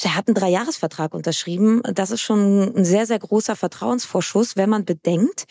Der 0.04 0.16
hat 0.16 0.28
einen 0.28 0.36
Dreijahresvertrag 0.36 1.14
unterschrieben. 1.14 1.82
Das 1.94 2.12
ist 2.12 2.22
schon 2.22 2.76
ein 2.76 2.86
sehr, 2.86 3.06
sehr 3.06 3.20
großer 3.20 3.56
Vertrauensvorschuss, 3.56 4.56
wenn 4.56 4.70
man 4.70 4.86
bedenkt, 4.86 5.46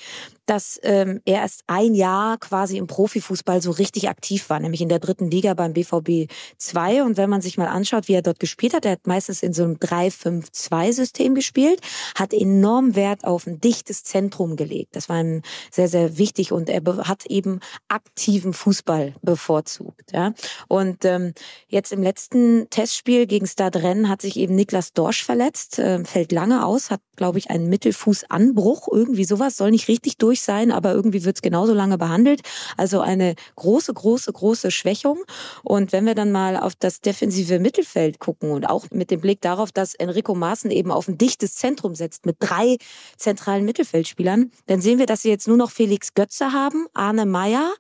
dass 0.51 0.81
ähm, 0.83 1.21
er 1.27 1.43
erst 1.43 1.63
ein 1.69 1.95
Jahr 1.95 2.37
quasi 2.37 2.77
im 2.77 2.89
Profifußball 2.89 3.63
so 3.63 3.71
richtig 3.71 4.09
aktiv 4.09 4.51
war, 4.51 4.59
nämlich 4.59 4.81
in 4.81 4.89
der 4.89 4.99
dritten 4.99 5.31
Liga 5.31 5.55
beim 5.55 5.75
BVB 5.75 6.29
2. 6.59 7.05
Und 7.05 7.17
wenn 7.17 7.31
man 7.31 7.41
sich 7.41 7.57
mal 7.57 7.69
anschaut, 7.69 8.09
wie 8.09 8.15
er 8.15 8.23
dort 8.23 8.41
gespielt 8.41 8.75
hat, 8.75 8.85
er 8.85 8.93
hat 8.93 9.07
meistens 9.07 9.45
in 9.45 9.53
so 9.53 9.63
einem 9.63 9.77
3-5-2-System 9.77 11.37
gespielt, 11.37 11.81
hat 12.17 12.33
enorm 12.33 12.97
Wert 12.97 13.25
auf 13.25 13.47
ein 13.47 13.61
dichtes 13.61 14.03
Zentrum 14.03 14.57
gelegt. 14.57 14.97
Das 14.97 15.09
war 15.09 15.21
ihm 15.21 15.43
sehr, 15.71 15.87
sehr 15.87 16.19
wichtig 16.19 16.51
und 16.51 16.69
er 16.69 16.83
hat 17.07 17.27
eben 17.27 17.61
aktiven 17.87 18.53
Fußball 18.53 19.15
bevorzugt. 19.23 20.11
Ja? 20.13 20.35
Und 20.67 21.05
ähm, 21.05 21.33
jetzt 21.69 21.93
im 21.93 22.03
letzten 22.03 22.69
Testspiel 22.71 23.29
gegen 23.29 23.47
Stadrennen 23.47 24.09
hat 24.09 24.21
sich 24.21 24.37
eben 24.37 24.57
Niklas 24.57 24.95
Dorsch 24.95 25.23
verletzt, 25.23 25.79
äh, 25.79 26.05
fällt 26.05 26.33
lange 26.33 26.67
aus, 26.67 26.91
hat, 26.91 27.03
glaube 27.15 27.39
ich, 27.39 27.51
einen 27.51 27.69
Mittelfußanbruch, 27.69 28.89
irgendwie 28.91 29.25
sowas, 29.25 29.57
soll 29.57 29.71
nicht 29.71 29.87
richtig 29.87 30.17
durch 30.17 30.40
durch 30.41 30.43
sein, 30.43 30.73
aber 30.73 30.93
irgendwie 30.93 31.25
wird 31.25 31.37
es 31.37 31.43
genauso 31.43 31.75
lange 31.75 31.99
behandelt. 31.99 32.41
Also 32.77 33.01
eine 33.01 33.35
große, 33.57 33.93
große, 33.93 34.33
große 34.33 34.71
Schwächung. 34.71 35.23
Und 35.63 35.93
wenn 35.93 36.07
wir 36.07 36.15
dann 36.15 36.33
mal 36.33 36.57
auf 36.57 36.75
das 36.75 37.01
defensive 37.01 37.59
Mittelfeld 37.59 38.19
gucken 38.19 38.51
und 38.51 38.69
auch 38.69 38.87
mit 38.91 39.11
dem 39.11 39.21
Blick 39.21 39.41
darauf, 39.41 39.73
dass 39.73 39.95
Enrico 39.95 40.35
Maaßen 40.35 40.71
eben 40.71 40.91
auf 40.91 41.09
ein 41.09 41.19
dichtes 41.19 41.55
Zentrum 41.55 41.95
setzt 41.95 42.27
mit 42.27 42.37
drei 42.41 42.79
zentralen 43.17 43.65
Mittelfeldspielern, 43.65 44.51
dann 44.67 44.81
sehen 44.81 44.99
wir, 44.99 45.07
dass 45.07 45.23
sie 45.23 45.31
jetzt 45.31 45.49
nur 45.49 45.57
noch 45.57 45.71
Felix 45.71 46.15
Götze 46.15 46.53
haben, 46.53 46.87
Arne 46.95 47.27
Meyer 47.27 47.73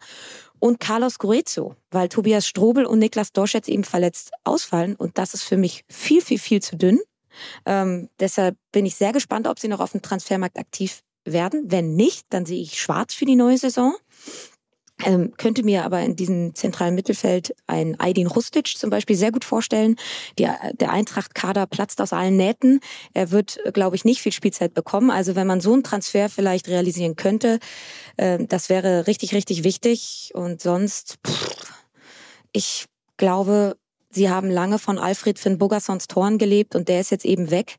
und 0.58 0.78
Carlos 0.78 1.18
Gruezo, 1.18 1.74
weil 1.90 2.08
Tobias 2.08 2.46
Strobel 2.46 2.84
und 2.84 2.98
Niklas 2.98 3.32
Dorsch 3.32 3.54
jetzt 3.54 3.68
eben 3.68 3.84
verletzt 3.84 4.32
ausfallen. 4.44 4.94
Und 4.94 5.16
das 5.16 5.32
ist 5.32 5.42
für 5.42 5.56
mich 5.56 5.84
viel, 5.88 6.20
viel, 6.20 6.38
viel 6.38 6.60
zu 6.60 6.76
dünn. 6.76 7.00
Ähm, 7.64 8.08
deshalb 8.18 8.56
bin 8.72 8.84
ich 8.84 8.96
sehr 8.96 9.12
gespannt, 9.12 9.46
ob 9.46 9.58
sie 9.58 9.68
noch 9.68 9.80
auf 9.80 9.92
dem 9.92 10.02
Transfermarkt 10.02 10.58
aktiv 10.58 11.02
werden. 11.24 11.64
Wenn 11.66 11.94
nicht, 11.94 12.26
dann 12.30 12.46
sehe 12.46 12.62
ich 12.62 12.80
schwarz 12.80 13.14
für 13.14 13.24
die 13.24 13.36
neue 13.36 13.58
Saison. 13.58 13.94
Ähm, 15.04 15.32
könnte 15.36 15.62
mir 15.62 15.84
aber 15.84 16.00
in 16.00 16.16
diesem 16.16 16.54
zentralen 16.54 16.94
Mittelfeld 16.94 17.54
ein 17.66 17.96
Aydin 17.98 18.26
Rustic 18.26 18.68
zum 18.76 18.90
Beispiel 18.90 19.16
sehr 19.16 19.32
gut 19.32 19.44
vorstellen. 19.44 19.96
Die, 20.38 20.46
der 20.74 20.90
Eintracht-Kader 20.90 21.66
platzt 21.66 22.00
aus 22.00 22.12
allen 22.12 22.36
Nähten. 22.36 22.80
Er 23.14 23.30
wird, 23.30 23.58
glaube 23.72 23.96
ich, 23.96 24.04
nicht 24.04 24.20
viel 24.20 24.32
Spielzeit 24.32 24.74
bekommen. 24.74 25.10
Also 25.10 25.36
wenn 25.36 25.46
man 25.46 25.60
so 25.60 25.72
einen 25.72 25.84
Transfer 25.84 26.28
vielleicht 26.28 26.68
realisieren 26.68 27.16
könnte, 27.16 27.60
äh, 28.16 28.44
das 28.44 28.68
wäre 28.68 29.06
richtig, 29.06 29.34
richtig 29.34 29.64
wichtig. 29.64 30.32
Und 30.34 30.60
sonst, 30.60 31.18
pff, 31.26 31.56
ich 32.52 32.86
glaube, 33.16 33.76
Sie 34.12 34.28
haben 34.28 34.50
lange 34.50 34.80
von 34.80 34.98
Alfred 34.98 35.38
Finn 35.38 35.56
Bogassons 35.56 36.08
Toren 36.08 36.36
gelebt 36.38 36.74
und 36.74 36.88
der 36.88 37.00
ist 37.00 37.10
jetzt 37.10 37.24
eben 37.24 37.52
weg. 37.52 37.76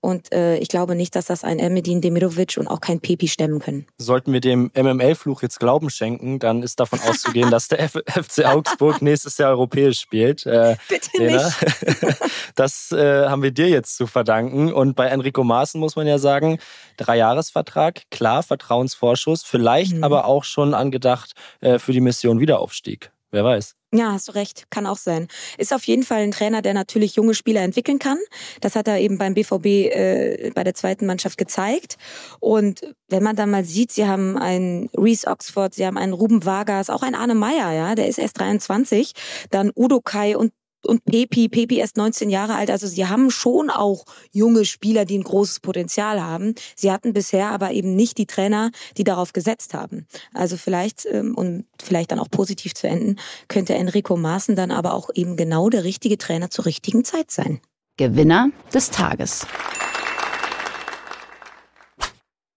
Und 0.00 0.32
äh, 0.32 0.56
ich 0.58 0.68
glaube 0.68 0.94
nicht, 0.94 1.16
dass 1.16 1.26
das 1.26 1.42
ein 1.42 1.58
Emedin 1.58 2.00
Demirovic 2.00 2.56
und 2.58 2.68
auch 2.68 2.80
kein 2.80 3.00
Pepi 3.00 3.26
stemmen 3.26 3.58
können. 3.58 3.86
Sollten 3.98 4.32
wir 4.32 4.40
dem 4.40 4.70
MML-Fluch 4.76 5.42
jetzt 5.42 5.58
Glauben 5.58 5.90
schenken, 5.90 6.38
dann 6.38 6.62
ist 6.62 6.78
davon 6.78 7.00
auszugehen, 7.00 7.50
dass 7.50 7.66
der 7.66 7.88
FC 7.88 8.44
Augsburg 8.44 9.02
nächstes 9.02 9.36
Jahr 9.38 9.50
europäisch 9.50 9.98
spielt. 9.98 10.46
Äh, 10.46 10.76
Bitte 10.88 11.10
Lena. 11.16 11.46
nicht. 11.46 12.16
das 12.54 12.92
äh, 12.92 13.26
haben 13.26 13.42
wir 13.42 13.50
dir 13.50 13.68
jetzt 13.68 13.96
zu 13.96 14.06
verdanken. 14.06 14.72
Und 14.72 14.94
bei 14.94 15.06
Enrico 15.06 15.42
Maaßen 15.42 15.80
muss 15.80 15.96
man 15.96 16.06
ja 16.06 16.18
sagen, 16.18 16.58
Dreijahresvertrag, 16.98 18.02
klar, 18.10 18.44
Vertrauensvorschuss, 18.44 19.42
vielleicht 19.42 19.96
mhm. 19.96 20.04
aber 20.04 20.26
auch 20.26 20.44
schon 20.44 20.72
angedacht 20.72 21.32
äh, 21.60 21.80
für 21.80 21.92
die 21.92 22.00
Mission 22.00 22.38
Wiederaufstieg. 22.38 23.10
Wer 23.32 23.42
weiß. 23.42 23.74
Ja, 23.96 24.10
hast 24.10 24.26
du 24.26 24.32
recht, 24.32 24.64
kann 24.70 24.88
auch 24.88 24.96
sein. 24.96 25.28
Ist 25.56 25.72
auf 25.72 25.84
jeden 25.84 26.02
Fall 26.02 26.22
ein 26.22 26.32
Trainer, 26.32 26.62
der 26.62 26.74
natürlich 26.74 27.14
junge 27.14 27.32
Spieler 27.32 27.60
entwickeln 27.60 28.00
kann. 28.00 28.18
Das 28.60 28.74
hat 28.74 28.88
er 28.88 28.98
eben 28.98 29.18
beim 29.18 29.34
BVB 29.34 29.66
äh, 29.66 30.50
bei 30.52 30.64
der 30.64 30.74
zweiten 30.74 31.06
Mannschaft 31.06 31.38
gezeigt. 31.38 31.96
Und 32.40 32.92
wenn 33.06 33.22
man 33.22 33.36
dann 33.36 33.50
mal 33.50 33.64
sieht, 33.64 33.92
sie 33.92 34.08
haben 34.08 34.36
einen 34.36 34.90
Reese 34.96 35.28
Oxford, 35.28 35.74
sie 35.74 35.86
haben 35.86 35.96
einen 35.96 36.12
Ruben 36.12 36.44
Vargas, 36.44 36.90
auch 36.90 37.02
einen 37.02 37.14
Arne 37.14 37.36
Meyer, 37.36 37.72
ja, 37.72 37.94
der 37.94 38.08
ist 38.08 38.18
erst 38.18 38.40
23, 38.40 39.12
dann 39.50 39.70
Udo 39.76 40.00
Kai 40.00 40.36
und 40.36 40.50
und 40.86 41.04
Pepi, 41.04 41.48
Pepi 41.48 41.78
erst 41.78 41.96
19 41.96 42.30
Jahre 42.30 42.54
alt. 42.54 42.70
Also 42.70 42.86
sie 42.86 43.06
haben 43.06 43.30
schon 43.30 43.70
auch 43.70 44.04
junge 44.32 44.64
Spieler, 44.64 45.04
die 45.04 45.18
ein 45.18 45.24
großes 45.24 45.60
Potenzial 45.60 46.22
haben. 46.22 46.54
Sie 46.76 46.90
hatten 46.90 47.12
bisher 47.12 47.50
aber 47.50 47.72
eben 47.72 47.94
nicht 47.96 48.18
die 48.18 48.26
Trainer, 48.26 48.70
die 48.96 49.04
darauf 49.04 49.32
gesetzt 49.32 49.74
haben. 49.74 50.06
Also 50.32 50.56
vielleicht, 50.56 51.06
ähm, 51.06 51.34
und 51.34 51.66
vielleicht 51.82 52.12
dann 52.12 52.18
auch 52.18 52.30
positiv 52.30 52.74
zu 52.74 52.86
enden, 52.86 53.16
könnte 53.48 53.74
Enrico 53.74 54.16
Maaßen 54.16 54.56
dann 54.56 54.70
aber 54.70 54.94
auch 54.94 55.10
eben 55.14 55.36
genau 55.36 55.68
der 55.70 55.84
richtige 55.84 56.18
Trainer 56.18 56.50
zur 56.50 56.66
richtigen 56.66 57.04
Zeit 57.04 57.30
sein. 57.30 57.60
Gewinner 57.96 58.50
des 58.72 58.90
Tages 58.90 59.46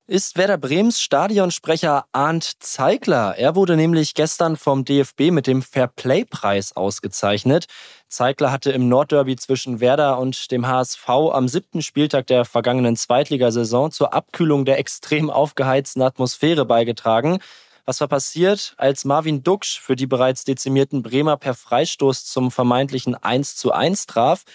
ist 0.10 0.38
Werder 0.38 0.58
Brems 0.58 1.02
Stadionsprecher 1.02 2.06
Arndt 2.14 2.54
Zeigler. 2.60 3.36
Er 3.38 3.56
wurde 3.56 3.76
nämlich 3.76 4.14
gestern 4.14 4.56
vom 4.56 4.86
DFB 4.86 5.32
mit 5.32 5.48
dem 5.48 5.62
Fairplay-Preis 5.62 6.78
ausgezeichnet. 6.78 7.66
Zeigler 8.08 8.54
hatte 8.54 8.72
im 8.72 8.88
Nordderby 8.88 9.36
zwischen 9.36 9.82
Werder 9.82 10.18
und 10.18 10.50
dem 10.52 10.66
HSV 10.66 11.10
am 11.10 11.50
siebten 11.50 11.82
Spieltag 11.82 12.26
der 12.28 12.46
vergangenen 12.46 12.96
Zweitligasaison 12.96 13.92
zur 13.92 14.14
Abkühlung 14.14 14.64
der 14.64 14.80
extrem 14.80 15.30
aufgeheizten 15.30 16.02
Atmosphäre 16.02 16.64
beigetragen. 16.64 17.40
Was 17.84 18.00
war 18.00 18.08
passiert, 18.08 18.76
als 18.78 19.04
Marvin 19.04 19.44
Duksch 19.44 19.78
für 19.78 19.98
die 19.98 20.08
bereits 20.08 20.46
dezimierten 20.46 21.04
Bremer 21.04 21.36
per 21.36 21.54
Freistoß 21.54 22.26
zum 22.26 22.50
vermeintlichen 22.50 23.16
1 23.16 23.58
zu 23.58 23.74
1 23.74 24.06
traf? 24.06 24.46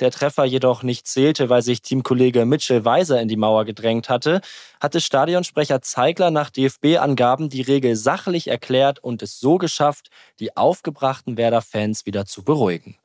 Der 0.00 0.10
Treffer 0.10 0.44
jedoch 0.44 0.82
nicht 0.82 1.06
zählte, 1.06 1.48
weil 1.48 1.62
sich 1.62 1.82
Teamkollege 1.82 2.44
Mitchell 2.44 2.84
Weiser 2.84 3.20
in 3.20 3.28
die 3.28 3.36
Mauer 3.36 3.64
gedrängt 3.64 4.08
hatte, 4.08 4.40
hatte 4.80 5.00
Stadionsprecher 5.00 5.82
Zeigler 5.82 6.30
nach 6.30 6.50
DFB-Angaben 6.50 7.48
die 7.48 7.62
Regel 7.62 7.96
sachlich 7.96 8.48
erklärt 8.48 8.98
und 8.98 9.22
es 9.22 9.40
so 9.40 9.58
geschafft, 9.58 10.10
die 10.38 10.56
aufgebrachten 10.56 11.36
Werder-Fans 11.36 12.06
wieder 12.06 12.26
zu 12.26 12.44
beruhigen. 12.44 12.96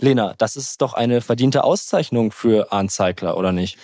Lena, 0.00 0.34
das 0.38 0.56
ist 0.56 0.82
doch 0.82 0.94
eine 0.94 1.20
verdiente 1.20 1.64
Auszeichnung 1.64 2.32
für 2.32 2.72
Arndt 2.72 2.90
Zeigler, 2.90 3.36
oder 3.36 3.52
nicht? 3.52 3.78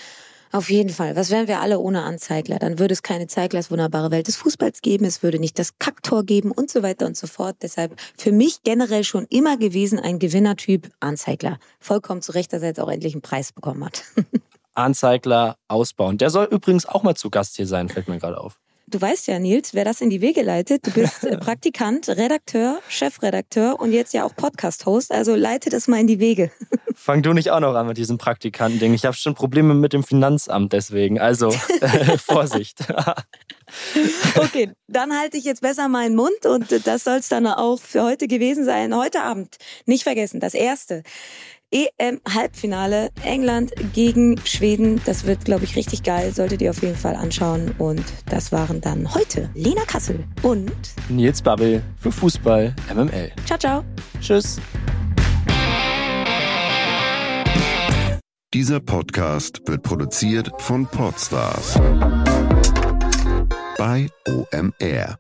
Auf 0.53 0.71
jeden 0.71 0.91
Fall. 0.91 1.17
Was 1.17 1.31
wären 1.31 1.49
wir 1.49 1.61
alle 1.61 1.79
ohne 1.79 2.03
Anzeigler? 2.03 2.59
Dann 2.59 2.79
würde 2.79 2.93
es 2.93 3.03
keine 3.03 3.27
Zeiglers 3.27 3.71
wunderbare 3.71 4.11
Welt 4.11 4.29
des 4.29 4.37
Fußballs 4.37 4.81
geben, 4.83 5.05
es 5.05 5.23
würde 5.23 5.39
nicht 5.39 5.59
das 5.59 5.79
Kacktor 5.79 6.25
geben 6.25 6.53
und 6.53 6.71
so 6.71 6.83
weiter 6.83 7.07
und 7.07 7.17
so 7.17 7.27
fort. 7.27 7.57
Deshalb 7.63 7.99
für 8.17 8.33
mich 8.33 8.63
generell 8.63 9.05
schon 9.05 9.27
immer 9.29 9.57
gewesen 9.57 9.99
ein 9.99 10.19
Gewinnertyp 10.19 10.91
Anzeigler. 11.01 11.59
Vollkommen 11.81 12.23
zu 12.23 12.33
Recht, 12.33 12.53
dass 12.53 12.63
er 12.63 12.69
jetzt 12.69 12.81
auch 12.81 12.91
endlich 12.91 13.15
einen 13.15 13.23
Preis 13.23 13.53
bekommen 13.53 13.85
hat. 13.85 14.05
Anzeigler 14.75 15.57
ausbauen. 15.67 16.19
Der 16.19 16.31
soll 16.31 16.47
übrigens 16.51 16.87
auch 16.87 17.03
mal 17.03 17.15
zu 17.15 17.31
Gast 17.31 17.57
hier 17.57 17.67
sein, 17.67 17.89
fällt 17.89 18.09
mir 18.09 18.19
gerade 18.19 18.39
auf. 18.41 18.59
Du 18.91 19.01
weißt 19.01 19.27
ja, 19.29 19.39
Nils, 19.39 19.75
wer 19.75 19.85
das 19.85 20.01
in 20.01 20.11
die 20.11 20.21
Wege 20.21 20.43
leitet. 20.43 20.87
Du 20.87 20.91
bist 20.91 21.25
äh, 21.25 21.37
Praktikant, 21.39 22.09
Redakteur, 22.09 22.81
Chefredakteur 22.89 23.79
und 23.81 23.93
jetzt 23.93 24.15
ja 24.15 24.25
auch 24.25 24.35
Podcast-Host. 24.35 25.13
Also 25.13 25.35
leite 25.35 25.71
das 25.71 25.89
mal 25.89 26.01
in 26.01 26.07
die 26.07 26.21
Wege. 26.21 26.51
Fang 26.95 27.23
du 27.23 27.33
nicht 27.33 27.51
auch 27.51 27.61
noch 27.61 27.75
an 27.75 27.87
mit 27.87 27.97
diesem 27.97 28.19
Praktikantending. 28.19 28.93
Ich 28.93 29.05
habe 29.05 29.15
schon 29.15 29.35
Probleme 29.35 29.75
mit 29.75 29.93
dem 29.93 30.03
Finanzamt 30.03 30.73
deswegen. 30.73 31.21
Also 31.21 31.49
äh, 31.81 32.19
Vorsicht. 32.19 32.81
okay, 34.37 34.73
dann 34.89 35.17
halte 35.17 35.37
ich 35.37 35.45
jetzt 35.45 35.63
besser 35.63 35.89
meinen 35.89 36.17
Mund 36.17 36.47
und 36.47 36.87
das 36.87 37.05
soll 37.05 37.19
es 37.19 37.29
dann 37.29 37.47
auch 37.47 37.79
für 37.79 38.03
heute 38.03 38.27
gewesen 38.27 38.65
sein. 38.65 38.97
Heute 38.97 39.23
Abend, 39.23 39.57
nicht 39.87 40.03
vergessen, 40.03 40.41
das 40.41 40.55
erste 40.55 41.03
EM-Halbfinale 41.71 43.11
England 43.23 43.73
gegen 43.93 44.39
Schweden. 44.45 45.01
Das 45.05 45.27
wird, 45.27 45.45
glaube 45.45 45.65
ich, 45.65 45.77
richtig 45.77 46.03
geil. 46.03 46.33
Solltet 46.33 46.63
ihr 46.63 46.71
auf 46.71 46.83
jeden 46.83 46.97
Fall 46.97 47.15
anschauen. 47.15 47.75
Und 47.79 48.05
das 48.31 48.53
waren 48.53 48.81
dann 48.81 49.15
heute 49.15 49.51
Lena 49.55 49.83
Kassel 49.87 50.25
und 50.43 50.73
Nils 51.09 51.43
Babbel 51.43 51.83
für 51.99 52.13
Fußball 52.13 52.75
MML. 52.95 53.33
Ciao, 53.45 53.59
ciao. 53.59 53.85
Tschüss. 54.21 54.59
Dieser 58.55 58.81
Podcast 58.81 59.61
wird 59.67 59.83
produziert 59.83 60.51
von 60.59 60.87
Podstars 60.87 61.75
bei 63.77 64.09
OMR. 64.27 65.19